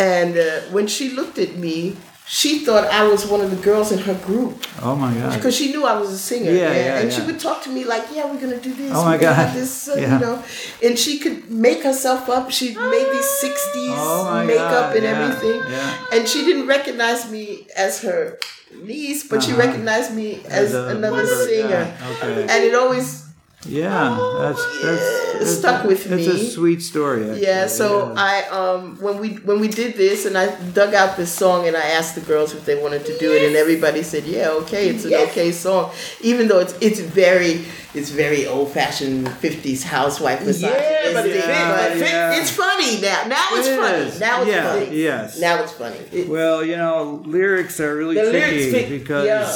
And 0.00 0.32
uh, 0.36 0.46
when 0.76 0.86
she 0.88 1.06
looked 1.18 1.38
at 1.38 1.52
me, 1.66 1.96
she 2.26 2.60
thought 2.64 2.84
I 2.88 3.06
was 3.06 3.26
one 3.26 3.42
of 3.42 3.50
the 3.50 3.56
girls 3.62 3.92
in 3.92 3.98
her 3.98 4.14
group 4.14 4.64
Oh 4.80 4.96
my 4.96 5.12
God. 5.12 5.34
because 5.36 5.54
she 5.54 5.70
knew 5.72 5.84
I 5.84 5.98
was 6.00 6.10
a 6.10 6.18
singer. 6.18 6.50
Yeah, 6.50 6.72
yeah, 6.72 6.98
and 7.00 7.12
she 7.12 7.20
would 7.22 7.38
talk 7.38 7.62
to 7.64 7.70
me 7.70 7.84
like, 7.84 8.04
"Yeah, 8.14 8.24
we're 8.32 8.40
gonna 8.40 8.58
do 8.60 8.72
this. 8.72 8.92
Oh 8.94 9.04
my 9.04 9.16
we're 9.16 9.20
gonna 9.20 9.44
God. 9.44 9.54
This, 9.54 9.88
uh, 9.88 9.96
Yeah. 9.96 10.14
you 10.14 10.18
know." 10.24 10.42
And 10.82 10.98
she 10.98 11.18
could 11.18 11.50
make 11.50 11.82
herself 11.82 12.28
up. 12.30 12.50
She 12.50 12.74
made 12.74 13.08
these 13.12 13.30
'60s 13.44 13.98
Oh 14.00 14.42
makeup 14.46 14.70
God, 14.88 14.96
and 14.96 15.04
yeah, 15.04 15.10
everything. 15.20 15.60
yeah. 15.70 15.94
And 16.12 16.26
she 16.28 16.44
didn't 16.46 16.66
recognize 16.66 17.30
me 17.30 17.66
as 17.76 18.00
her 18.00 18.38
niece, 18.82 19.22
but 19.28 19.42
she 19.42 19.52
Uh-huh. 19.52 19.60
recognized 19.66 20.14
me 20.14 20.40
as, 20.48 20.72
a 20.74 20.88
another 20.96 21.26
singer. 21.26 21.68
yeah, 21.68 22.10
Okay. 22.22 22.42
And 22.48 22.64
it 22.64 22.74
always 22.74 23.23
Yeah, 23.66 24.16
that's 24.38 24.62
that's, 24.82 25.02
Yeah, 25.02 25.38
that's 25.38 25.58
stuck 25.58 25.84
with 25.84 26.10
me. 26.10 26.24
It's 26.26 26.42
a 26.42 26.50
sweet 26.50 26.82
story. 26.82 27.22
Actually. 27.30 27.42
Yeah, 27.42 27.66
so 27.66 28.12
yeah. 28.12 28.14
I 28.16 28.34
um 28.48 28.96
when 29.00 29.18
we 29.18 29.28
when 29.48 29.58
we 29.60 29.68
did 29.68 29.96
this 29.96 30.26
and 30.26 30.36
I 30.36 30.54
dug 30.72 30.94
out 30.94 31.16
this 31.16 31.32
song 31.32 31.66
and 31.66 31.76
I 31.76 31.86
asked 31.98 32.14
the 32.14 32.20
girls 32.20 32.52
if 32.54 32.64
they 32.66 32.80
wanted 32.80 33.04
to 33.06 33.18
do 33.18 33.32
it 33.32 33.42
and 33.46 33.56
everybody 33.56 34.02
said 34.02 34.24
yeah 34.24 34.48
okay 34.62 34.88
it's 34.90 35.04
an 35.04 35.14
okay 35.28 35.50
song 35.52 35.90
even 36.20 36.48
though 36.48 36.60
it's 36.60 36.74
it's 36.80 37.00
very 37.00 37.64
it's 37.94 38.10
very 38.10 38.46
old 38.46 38.70
fashioned 38.72 39.28
fifties 39.38 39.82
housewife 39.84 40.40
Yeah, 40.40 41.12
but 41.14 41.26
it 41.26 41.34
misogynistic, 41.34 41.68
but 41.76 41.90
it 41.92 41.98
fit. 41.98 42.08
Yeah. 42.10 42.38
it's 42.40 42.50
funny 42.50 43.00
now 43.00 43.24
now 43.28 43.46
it's 43.52 43.68
It 43.68 43.78
funny 43.78 44.02
is. 44.08 44.20
now 44.20 44.42
it's 44.42 44.50
Yeah, 44.50 44.72
funny 44.72 44.96
yes. 45.02 45.40
now 45.40 45.62
it's 45.62 45.72
funny 45.72 45.96
It- 46.12 46.28
Well, 46.28 46.64
you 46.64 46.76
know, 46.76 47.22
lyrics 47.24 47.80
are 47.80 47.94
really 47.96 48.16
tricky 48.16 48.70
lyrics 48.72 48.88
because 48.90 49.26
yeah. 49.26 49.46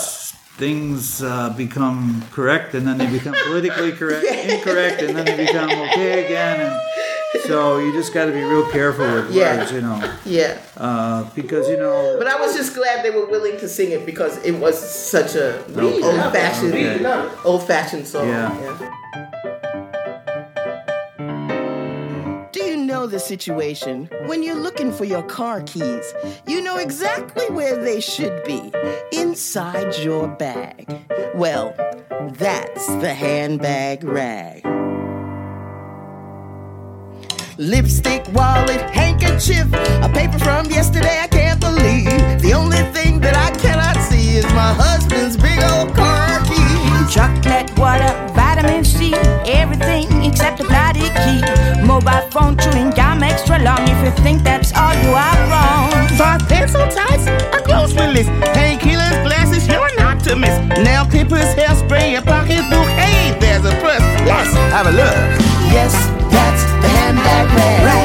Things 0.58 1.22
uh, 1.22 1.50
become 1.56 2.22
correct 2.32 2.74
and 2.74 2.86
then 2.86 2.98
they 2.98 3.06
become 3.06 3.34
politically 3.46 3.92
correct, 3.92 4.26
incorrect, 4.52 5.00
and 5.02 5.16
then 5.16 5.24
they 5.24 5.36
become 5.46 5.70
okay 5.88 6.24
again. 6.26 6.60
And 6.60 7.42
so 7.46 7.78
you 7.78 7.92
just 7.92 8.12
got 8.12 8.26
to 8.26 8.32
be 8.32 8.42
real 8.42 8.68
careful 8.70 9.06
with 9.06 9.30
Yeah. 9.32 9.58
words, 9.58 9.72
you 9.72 9.80
know, 9.82 9.98
yeah 10.24 10.58
uh, 10.76 11.24
because 11.34 11.68
you 11.68 11.76
know. 11.76 12.16
but 12.18 12.26
I 12.26 12.36
was 12.40 12.56
just 12.56 12.74
glad 12.74 13.04
they 13.04 13.10
were 13.10 13.26
willing 13.26 13.56
to 13.60 13.68
sing 13.68 13.92
it 13.92 14.04
because 14.04 14.36
it 14.44 14.52
was 14.52 14.76
such 14.78 15.34
a 15.36 15.60
Okay. 15.76 16.02
old 16.02 16.32
fashioned 16.32 16.74
Okay. 16.74 17.30
old 17.44 17.62
fashioned 17.66 18.06
song 18.06 18.28
Yeah. 18.28 18.48
Do 18.78 19.27
know 22.98 23.06
the 23.06 23.20
situation? 23.20 24.10
When 24.26 24.42
you're 24.42 24.62
looking 24.66 24.90
for 24.90 25.04
your 25.04 25.22
car 25.22 25.62
keys, 25.62 26.12
you 26.48 26.60
know 26.60 26.78
exactly 26.78 27.46
where 27.50 27.76
they 27.76 28.00
should 28.00 28.42
be 28.42 28.72
inside 29.12 29.96
your 29.98 30.26
bag. 30.26 30.84
Well, 31.32 31.74
that's 32.32 32.86
the 33.02 33.14
handbag 33.14 34.02
rag. 34.02 34.64
Lipstick, 37.56 38.26
wallet, 38.32 38.82
handkerchief, 38.90 39.68
a 40.06 40.10
paper 40.12 40.40
from 40.40 40.66
yesterday 40.66 41.20
I 41.20 41.28
can't 41.28 41.60
believe. 41.60 42.42
The 42.42 42.52
only 42.52 42.82
thing 42.96 43.20
that 43.20 43.36
I 43.36 43.50
cannot 43.58 43.96
see 44.10 44.38
is 44.38 44.44
my 44.46 44.72
husband's 44.74 45.36
big 45.36 45.62
old 45.62 45.94
car 45.94 46.40
keys. 46.46 46.57
Chocolate, 47.08 47.72
water, 47.78 48.12
vitamin 48.34 48.84
C, 48.84 49.14
everything 49.46 50.06
except 50.22 50.60
a 50.60 50.64
bloody 50.64 51.08
key. 51.24 51.40
Mobile 51.82 52.20
phone 52.30 52.56
chewing 52.58 52.90
gum 52.90 53.22
extra 53.22 53.58
long. 53.62 53.80
If 53.88 53.98
you 54.04 54.10
think 54.22 54.42
that's 54.42 54.72
all, 54.76 54.94
you 55.02 55.16
are 55.16 55.38
wrong. 55.50 55.90
Five 56.18 56.46
pencil 56.48 56.86
ties, 56.86 57.26
a 57.26 57.64
grocery 57.64 58.12
list, 58.12 58.28
painkillers, 58.52 59.24
glasses, 59.24 59.66
you're 59.66 59.86
an 59.86 60.00
optimist. 60.00 60.60
Nail 60.84 61.06
clippers, 61.06 61.54
hairspray, 61.56 62.18
a 62.18 62.22
pocketbook. 62.22 62.88
Hey, 63.00 63.36
there's 63.40 63.64
a 63.64 63.72
purse. 63.80 64.04
Let's 64.28 64.52
have 64.76 64.86
a 64.86 64.92
look. 64.92 65.16
Yes, 65.72 65.92
that's 66.30 66.62
the 66.82 66.88
handbag 66.88 67.48
rag. 67.84 67.97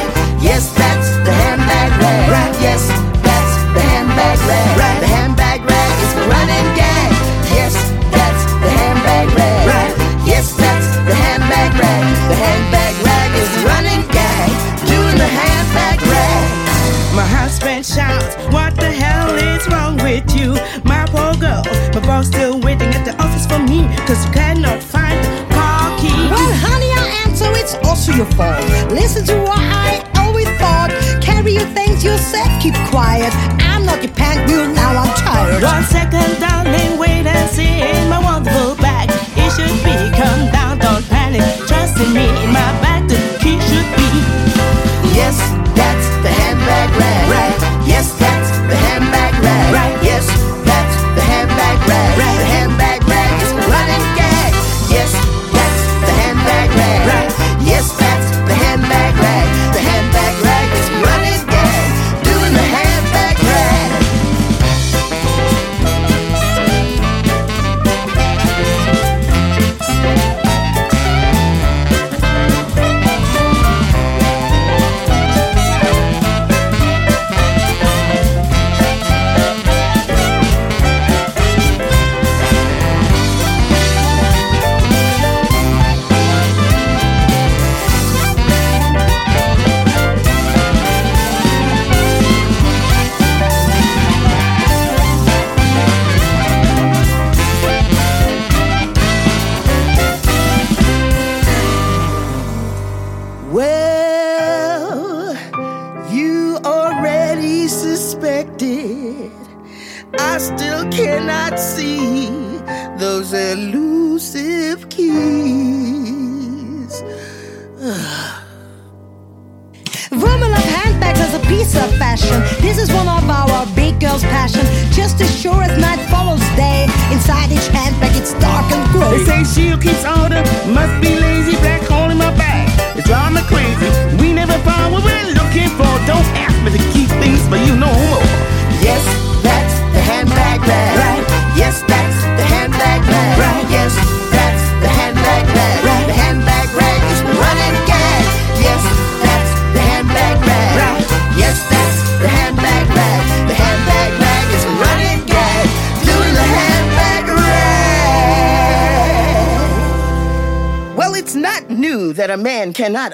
Cause 24.06 24.24
you 24.26 24.32
cannot 24.32 24.82
find 24.82 25.16
the 25.24 25.54
car 25.54 25.96
key. 25.98 26.12
Well, 26.28 26.52
honey, 26.60 26.92
I 26.92 27.24
answer 27.24 27.48
it's 27.56 27.74
also 27.88 28.12
your 28.12 28.28
fault. 28.36 28.60
Listen 28.92 29.24
to 29.26 29.36
what 29.40 29.58
I 29.58 30.04
always 30.20 30.48
thought. 30.60 30.90
Carry 31.22 31.52
your 31.54 31.68
things 31.72 32.04
yourself, 32.04 32.48
keep 32.60 32.74
quiet. 32.92 33.32
I'm 33.60 33.86
not 33.86 34.02
your 34.04 34.12
mule, 34.46 34.68
now 34.74 34.92
I'm 35.02 35.12
tired. 35.16 35.62
One 35.62 35.84
second, 35.84 36.03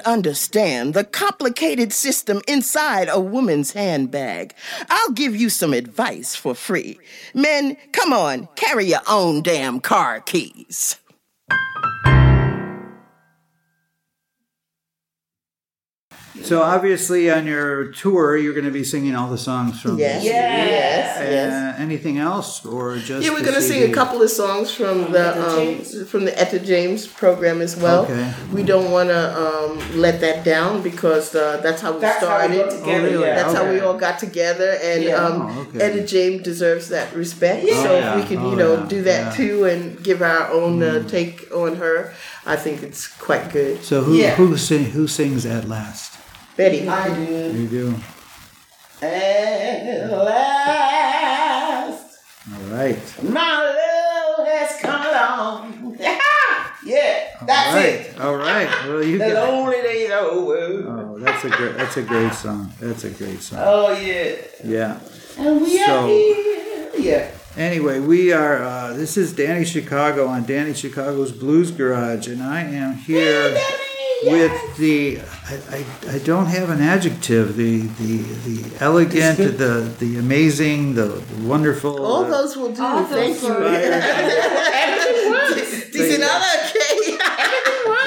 understand 0.05 0.93
the 0.93 1.03
complicated 1.03 1.93
system 1.93 2.41
inside 2.47 3.09
a 3.09 3.19
woman's 3.19 3.73
handbag. 3.73 4.53
I'll 4.89 5.11
give 5.11 5.35
you 5.35 5.49
some 5.49 5.73
advice 5.73 6.35
for 6.35 6.55
free. 6.55 6.99
Men, 7.33 7.77
come 7.91 8.13
on, 8.13 8.47
carry 8.55 8.85
your 8.85 9.01
own 9.07 9.41
damn 9.41 9.79
car 9.79 10.19
keys. 10.21 10.97
So 16.51 16.61
obviously 16.63 17.31
on 17.31 17.47
your 17.47 17.93
tour, 17.93 18.35
you're 18.35 18.51
going 18.53 18.65
to 18.65 18.71
be 18.71 18.83
singing 18.83 19.15
all 19.15 19.29
the 19.29 19.37
songs 19.37 19.81
from. 19.81 19.97
Yes. 19.97 20.15
this. 20.21 20.25
Yes. 20.25 21.17
Uh, 21.17 21.23
yes. 21.23 21.79
anything 21.79 22.17
else, 22.17 22.65
or 22.65 22.97
just? 22.97 23.23
Yeah, 23.23 23.29
we're 23.31 23.39
the 23.39 23.45
going 23.45 23.55
to 23.55 23.61
sing 23.61 23.89
a 23.89 23.93
couple 23.93 24.21
of 24.21 24.29
songs 24.29 24.69
from 24.69 25.13
the 25.13 25.25
um, 25.47 26.05
from 26.05 26.25
the 26.25 26.37
Etta 26.37 26.59
James 26.59 27.07
program 27.07 27.61
as 27.61 27.77
well. 27.77 28.03
Okay. 28.03 28.33
We 28.51 28.63
don't 28.63 28.91
want 28.91 29.07
to 29.07 29.21
um, 29.45 29.79
let 29.97 30.19
that 30.19 30.43
down 30.43 30.81
because 30.83 31.33
uh, 31.33 31.61
that's 31.63 31.81
how 31.81 31.93
we 31.93 32.01
That's 32.01 32.19
how 32.19 32.45
we 32.45 32.53
started. 32.53 32.69
got 32.69 32.79
together, 32.79 33.03
really? 33.07 33.25
yeah. 33.27 33.35
That's 33.35 33.53
how 33.53 33.71
we 33.71 33.79
all 33.79 33.97
got 33.97 34.19
together, 34.19 34.77
and 34.83 35.03
Yeah. 35.03 35.15
um, 35.23 35.41
Oh, 35.43 35.61
okay. 35.69 35.79
Etta 35.79 36.05
James 36.05 36.43
deserves 36.43 36.89
that 36.89 37.15
respect. 37.15 37.63
Yeah. 37.63 37.81
So 37.81 37.89
Oh, 37.95 37.97
if 38.09 38.15
we 38.29 38.35
can, 38.35 38.43
you 38.45 38.51
Oh, 38.51 38.55
know, 38.55 38.73
yeah. 38.75 38.85
do 38.89 39.01
that 39.03 39.21
Yeah. 39.21 39.31
Mm. 39.31 39.35
too 39.37 39.63
and 39.71 40.03
give 40.03 40.21
our 40.21 40.51
own 40.51 40.83
uh, 40.83 41.07
take 41.07 41.47
on 41.55 41.77
her, 41.77 42.11
I 42.45 42.57
think 42.57 42.83
it's 42.83 43.07
quite 43.07 43.53
good. 43.53 43.85
So 43.85 44.03
who 44.03 44.15
Yeah. 44.15 44.35
who 44.35 44.57
sing, 44.57 44.91
who 44.91 45.07
sings 45.07 45.45
at 45.45 45.69
last? 45.69 46.17
Betty, 46.57 46.87
I 46.87 47.15
do. 47.15 47.53
You 47.57 47.67
do. 47.67 47.95
At 49.01 50.11
last, 50.11 52.17
All 52.53 52.61
right. 52.75 52.99
my 53.23 53.63
love 53.63 54.47
has 54.47 54.79
come 54.79 55.01
along. 55.01 55.97
yeah, 56.85 57.29
that's 57.45 57.69
all 57.69 57.75
right. 57.75 57.85
it. 57.85 58.19
All 58.21 58.35
right. 58.35 58.69
Well, 58.87 59.03
you 59.03 59.17
The 59.17 59.29
got. 59.29 59.49
lonely 59.49 59.81
days 59.81 60.11
are 60.11 60.19
over. 60.19 60.57
Oh, 60.87 61.19
that's 61.19 61.43
a 61.45 61.49
great. 61.49 61.77
That's 61.77 61.97
a 61.97 62.03
great 62.03 62.33
song. 62.33 62.71
That's 62.79 63.03
a 63.05 63.09
great 63.09 63.41
song. 63.41 63.59
Oh 63.63 63.91
yeah, 63.97 64.35
Yeah. 64.63 64.99
and 65.39 65.61
we 65.61 65.77
So- 65.79 66.03
are 66.03 66.07
here. 66.07 66.89
Yeah. 66.99 67.31
Anyway, 67.57 67.99
we 67.99 68.31
are. 68.31 68.61
Uh, 68.63 68.93
this 68.93 69.17
is 69.17 69.33
Danny 69.33 69.65
Chicago 69.65 70.27
on 70.27 70.45
Danny 70.45 70.73
Chicago's 70.75 71.31
Blues 71.31 71.71
Garage, 71.71 72.27
and 72.27 72.43
I 72.43 72.61
am 72.61 72.93
here 72.95 73.57
with 74.23 74.77
the. 74.77 75.19
I, 75.19 75.55
I, 75.77 75.85
I 76.15 76.17
don't 76.19 76.45
have 76.47 76.69
an 76.69 76.81
adjective. 76.81 77.55
The 77.55 77.81
the 78.01 78.17
the 78.47 78.57
elegant, 78.79 79.37
the 79.57 79.91
the 79.99 80.17
amazing, 80.17 80.95
the 80.95 81.21
wonderful. 81.43 82.05
all 82.05 82.23
uh, 82.25 82.29
those 82.29 82.55
will 82.57 82.71
do. 82.71 82.81
All 82.83 83.03
Thank 83.05 83.37
those 83.39 83.43
you. 83.43 83.53
will- 83.55 83.71
Dicen 85.91 86.23
alla 86.23 86.47
okay. 86.65 86.90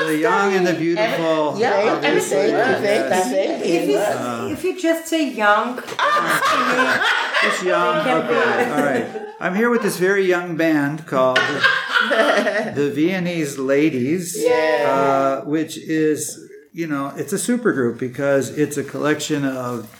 The 0.06 0.18
young 0.18 0.54
and 0.54 0.66
the 0.66 0.74
beautiful. 0.74 1.58
Yeah, 1.58 1.70
thank 1.70 1.84
you, 1.84 2.08
obviously, 2.08 2.36
thank 2.36 2.50
you, 2.50 2.86
thank 2.86 3.10
yes. 3.10 3.26
you, 3.26 3.34
thank 3.34 3.64
If 3.64 3.88
you. 3.88 4.46
you, 4.46 4.52
if 4.52 4.64
you 4.64 4.80
just 4.80 5.08
say 5.08 5.30
young, 5.30 5.82
Just 7.44 7.62
young. 7.62 7.98
Okay. 7.98 8.70
All 8.72 8.82
right. 8.82 9.06
I'm 9.38 9.54
here 9.54 9.68
with 9.68 9.82
this 9.82 9.98
very 9.98 10.24
young 10.24 10.56
band 10.56 11.06
called 11.06 11.36
the 12.08 12.90
Viennese 12.94 13.58
Ladies, 13.58 14.42
uh, 14.46 15.42
which 15.44 15.76
is, 15.76 16.50
you 16.72 16.86
know, 16.86 17.12
it's 17.16 17.34
a 17.34 17.38
super 17.38 17.72
group 17.74 17.98
because 17.98 18.56
it's 18.56 18.78
a 18.78 18.84
collection 18.84 19.44
of 19.44 19.90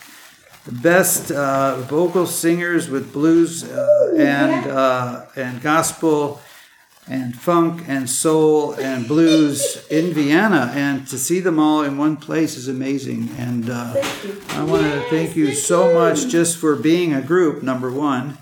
the 0.64 0.72
best 0.72 1.32
uh, 1.32 1.76
vocal 1.80 2.26
singers 2.26 2.88
with 2.88 3.12
blues 3.12 3.64
uh, 3.64 4.14
and 4.16 4.66
uh, 4.66 5.26
and 5.36 5.61
gospel 5.61 6.40
and 7.07 7.36
funk 7.36 7.84
and 7.86 8.09
soul 8.09 8.72
and 8.74 9.07
blues 9.07 9.86
in 9.88 10.14
Vienna, 10.14 10.72
and 10.74 11.07
to 11.09 11.18
see 11.18 11.40
them 11.40 11.59
all 11.59 11.82
in 11.82 11.98
one 11.98 12.16
place 12.16 12.57
is 12.57 12.68
amazing. 12.68 13.28
And 13.38 13.68
uh, 13.68 13.94
I 14.50 14.64
want 14.64 14.82
to 14.82 15.00
thank 15.11 15.36
you 15.36 15.55
so 15.55 15.92
much 15.92 16.28
just 16.28 16.57
for 16.57 16.76
being 16.76 17.12
a 17.12 17.20
group, 17.20 17.62
number 17.62 17.90
one, 17.90 18.38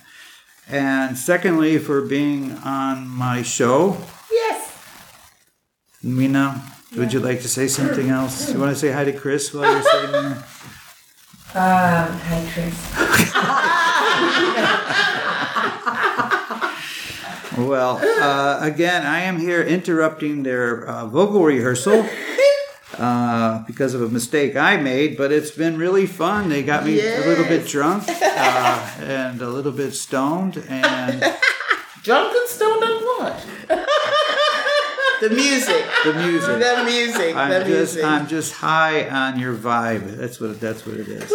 and 0.68 1.18
secondly 1.18 1.78
for 1.78 2.02
being 2.02 2.52
on 2.58 3.08
my 3.08 3.42
show. 3.42 3.96
Yes. 4.30 4.70
Mina, 6.02 6.62
would 6.96 7.12
you 7.12 7.20
like 7.20 7.40
to 7.42 7.48
say 7.48 7.66
something 7.66 8.10
else? 8.10 8.52
You 8.52 8.60
want 8.60 8.72
to 8.72 8.78
say 8.78 8.92
hi 8.92 9.04
to 9.04 9.12
Chris 9.12 9.52
while 9.52 9.70
you're 9.72 9.82
sitting 9.82 10.12
there? 10.12 10.44
Um, 11.54 12.08
hi, 12.24 12.48
Chris. 12.54 13.58
Well, 17.58 18.00
uh, 18.02 18.58
again, 18.62 19.04
I 19.06 19.20
am 19.20 19.38
here 19.38 19.62
interrupting 19.62 20.42
their 20.42 20.86
uh, 20.86 21.06
vocal 21.06 21.44
rehearsal 21.44 22.06
uh, 22.98 23.62
because 23.66 23.94
of 23.94 24.02
a 24.02 24.08
mistake 24.08 24.56
I 24.56 24.76
made, 24.78 25.16
but 25.16 25.32
it's 25.32 25.50
been 25.50 25.76
really 25.76 26.06
fun. 26.06 26.48
They 26.48 26.62
got 26.62 26.84
me 26.84 27.00
a 27.00 27.26
little 27.26 27.44
bit 27.44 27.66
drunk 27.66 28.04
uh, 28.08 28.94
and 29.00 29.40
a 29.42 29.48
little 29.48 29.72
bit 29.72 29.92
stoned, 29.92 30.64
and 30.68 31.22
Drunk 32.02 32.34
and 32.34 32.48
stoned 32.48 32.82
on 32.82 33.02
what? 33.02 33.46
The 35.20 35.30
music. 35.30 35.84
the 36.02 36.14
music. 36.14 36.58
The 36.58 36.84
music. 36.84 37.36
I'm 37.36 37.50
the 37.50 37.58
just, 37.60 37.68
music. 37.68 38.04
I'm 38.04 38.26
just 38.26 38.52
high 38.54 39.08
on 39.08 39.38
your 39.38 39.54
vibe. 39.54 40.16
That's 40.16 40.40
what, 40.40 40.58
that's 40.60 40.84
what 40.84 40.96
it 40.96 41.06
is. 41.06 41.30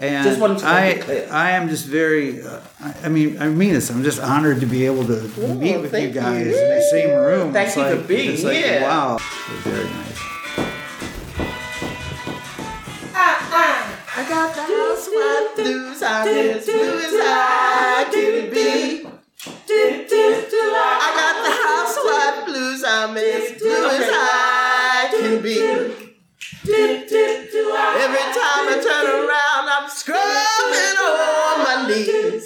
And 0.00 0.24
Just 0.24 0.40
wanted 0.40 0.58
to 0.60 0.66
I, 0.68 0.98
clear. 0.98 1.28
I 1.30 1.50
am 1.52 1.68
just 1.68 1.86
very, 1.86 2.40
uh, 2.42 2.60
I, 2.80 2.94
I 3.04 3.08
mean, 3.08 3.42
I 3.42 3.48
mean 3.48 3.74
this. 3.74 3.90
I'm 3.90 4.04
just 4.04 4.20
honored 4.20 4.60
to 4.60 4.66
be 4.66 4.86
able 4.86 5.04
to 5.06 5.22
meet 5.54 5.76
with 5.76 5.84
you 5.84 5.88
thank 5.88 6.14
you. 6.14 6.20
guys 6.20 6.46
in 6.46 6.52
the 6.52 6.86
same 6.88 7.18
room. 7.18 7.52
Thank 7.52 7.68
it's 7.68 7.76
you 7.76 7.82
for 7.82 7.96
like, 7.96 8.06
being 8.06 8.32
it's 8.34 8.44
like, 8.44 8.56
here. 8.56 8.82
Wow, 8.82 9.16
It's 9.16 9.66
very 9.66 9.84
nice. 9.84 10.18
I 14.20 14.28
got 14.28 14.54
the 14.54 14.62
housewife 14.62 15.56
blues. 15.56 16.02
I'm 16.02 16.28
as 16.28 16.66
blue 16.66 16.98
as 16.98 17.12
I 17.14 18.08
can 18.12 18.50
be. 18.50 19.06
I 20.70 21.12
got 21.18 21.34
the 21.44 21.52
housewife 21.66 22.46
blues. 22.46 22.84
I'm 22.84 23.16
as 23.16 23.58
blue 23.60 23.88
as 23.90 24.08
I 24.12 25.08
can 25.10 25.42
be. 25.42 26.07
Every 26.70 28.24
time 28.36 28.68
I 28.68 28.76
turn 28.84 29.06
around, 29.08 29.64
I'm 29.72 29.88
scrubbing 29.88 30.98
on 31.00 31.64
my 31.64 31.88
knees. 31.88 32.44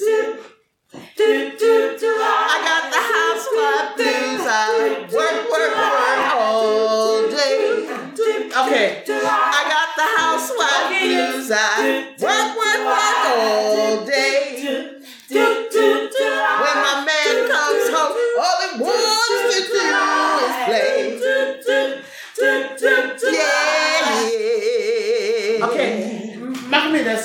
I 2.14 2.56
got 2.62 2.84
the 2.94 3.02
housewife 3.02 3.96
blues. 3.96 4.46
I 4.46 5.10
work, 5.10 5.38
work, 5.50 5.74
work 5.74 6.22
all 6.38 7.26
day. 7.30 7.82
Okay. 8.62 9.02
I 9.08 9.62
got 9.66 9.90
the 9.98 10.06
housewife 10.22 10.86
blues. 10.88 11.50
I 11.52 12.14
work, 12.22 12.54
work, 12.56 12.80
work 12.86 13.26
all 13.26 13.74
day. 13.74 13.91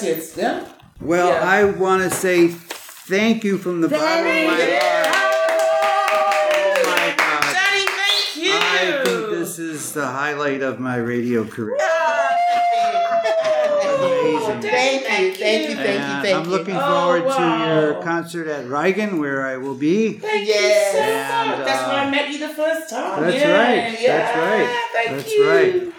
Mach 0.07 0.15
mir 0.15 0.15
das 0.15 0.35
jetzt, 0.35 0.37
ja? 0.37 0.61
Well, 0.99 1.27
Yeah. 1.27 1.43
I 1.45 1.63
want 1.65 2.03
to 2.03 2.09
say 2.09 2.47
thank 3.07 3.43
you 3.43 3.57
from 3.57 3.81
the 3.81 3.87
bottom 3.87 4.25
of 4.25 4.33
my 4.33 4.45
heart. 4.45 5.13
Oh 6.09 6.83
my 6.85 7.13
God. 7.15 7.53
Daddy, 7.53 7.85
thank 7.85 8.45
you. 8.45 8.53
I 8.53 9.03
think 9.03 9.29
this 9.29 9.59
is 9.59 9.91
the 9.93 10.07
highlight 10.07 10.61
of 10.63 10.79
my 10.79 10.97
radio 10.97 11.43
career. 11.45 11.77
Amazing. 13.99 14.61
Thank 14.61 15.01
you, 15.01 15.07
thank 15.07 15.29
you, 15.29 15.35
thank 15.35 15.69
you, 15.69 15.75
And 15.77 16.23
thank 16.23 16.35
I'm 16.37 16.45
you. 16.45 16.49
looking 16.51 16.75
Oh, 16.75 16.79
forward 16.81 17.23
to 17.37 17.43
your 17.73 18.01
concert 18.03 18.47
at 18.47 18.65
Reigen, 18.65 19.19
where 19.19 19.45
I 19.47 19.57
will 19.57 19.75
be. 19.75 20.13
Thank 20.13 20.47
Yes. 20.47 20.93
you 20.93 20.99
so 20.99 21.05
And, 21.05 21.49
much. 21.59 21.67
That's 21.67 21.81
uh, 21.83 21.87
when 21.89 21.99
I 22.07 22.09
met 22.11 22.29
you 22.31 22.39
the 22.39 22.53
first 22.53 22.89
time. 22.89 23.21
That's 23.23 23.35
yeah, 23.35 23.51
right. 23.51 23.99
Yeah, 24.01 24.17
That's 24.17 24.37
right. 24.37 24.69
Thank 24.93 25.09
That's 25.17 25.33
you. 25.33 25.49
right. 25.49 25.93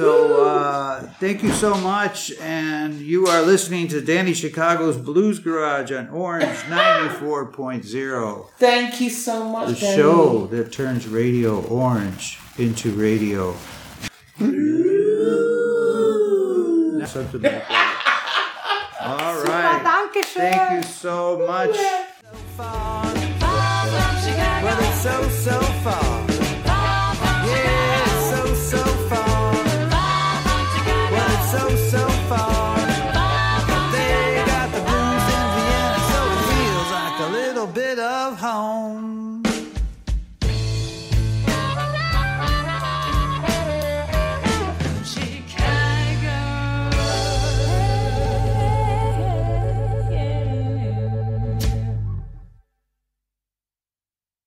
So 0.00 0.44
uh, 0.46 1.02
Thank 1.20 1.42
you 1.42 1.50
so 1.52 1.74
much. 1.74 2.32
And 2.40 2.94
you 2.94 3.26
are 3.26 3.42
listening 3.42 3.86
to 3.88 4.00
Danny 4.00 4.32
Chicago's 4.32 4.96
Blues 4.96 5.38
Garage 5.38 5.92
on 5.92 6.08
Orange 6.08 6.46
94.0, 6.70 8.50
Thank 8.56 9.00
you 9.02 9.10
so 9.10 9.44
much. 9.46 9.68
the 9.68 9.74
Danny. 9.80 9.96
show 9.96 10.46
that 10.46 10.72
turns 10.72 11.06
Radio 11.06 11.60
Orange 11.66 12.38
into 12.56 12.92
radio. 12.92 13.54
Something 17.06 17.42
like 17.42 17.68
that. 17.68 18.96
All 19.02 19.42
right. 19.44 19.82
Thank 20.24 20.72
you 20.76 20.82
so 20.90 21.38
much. 21.46 21.76
Well, 24.62 24.78
it's 24.80 25.00
so 25.02 25.60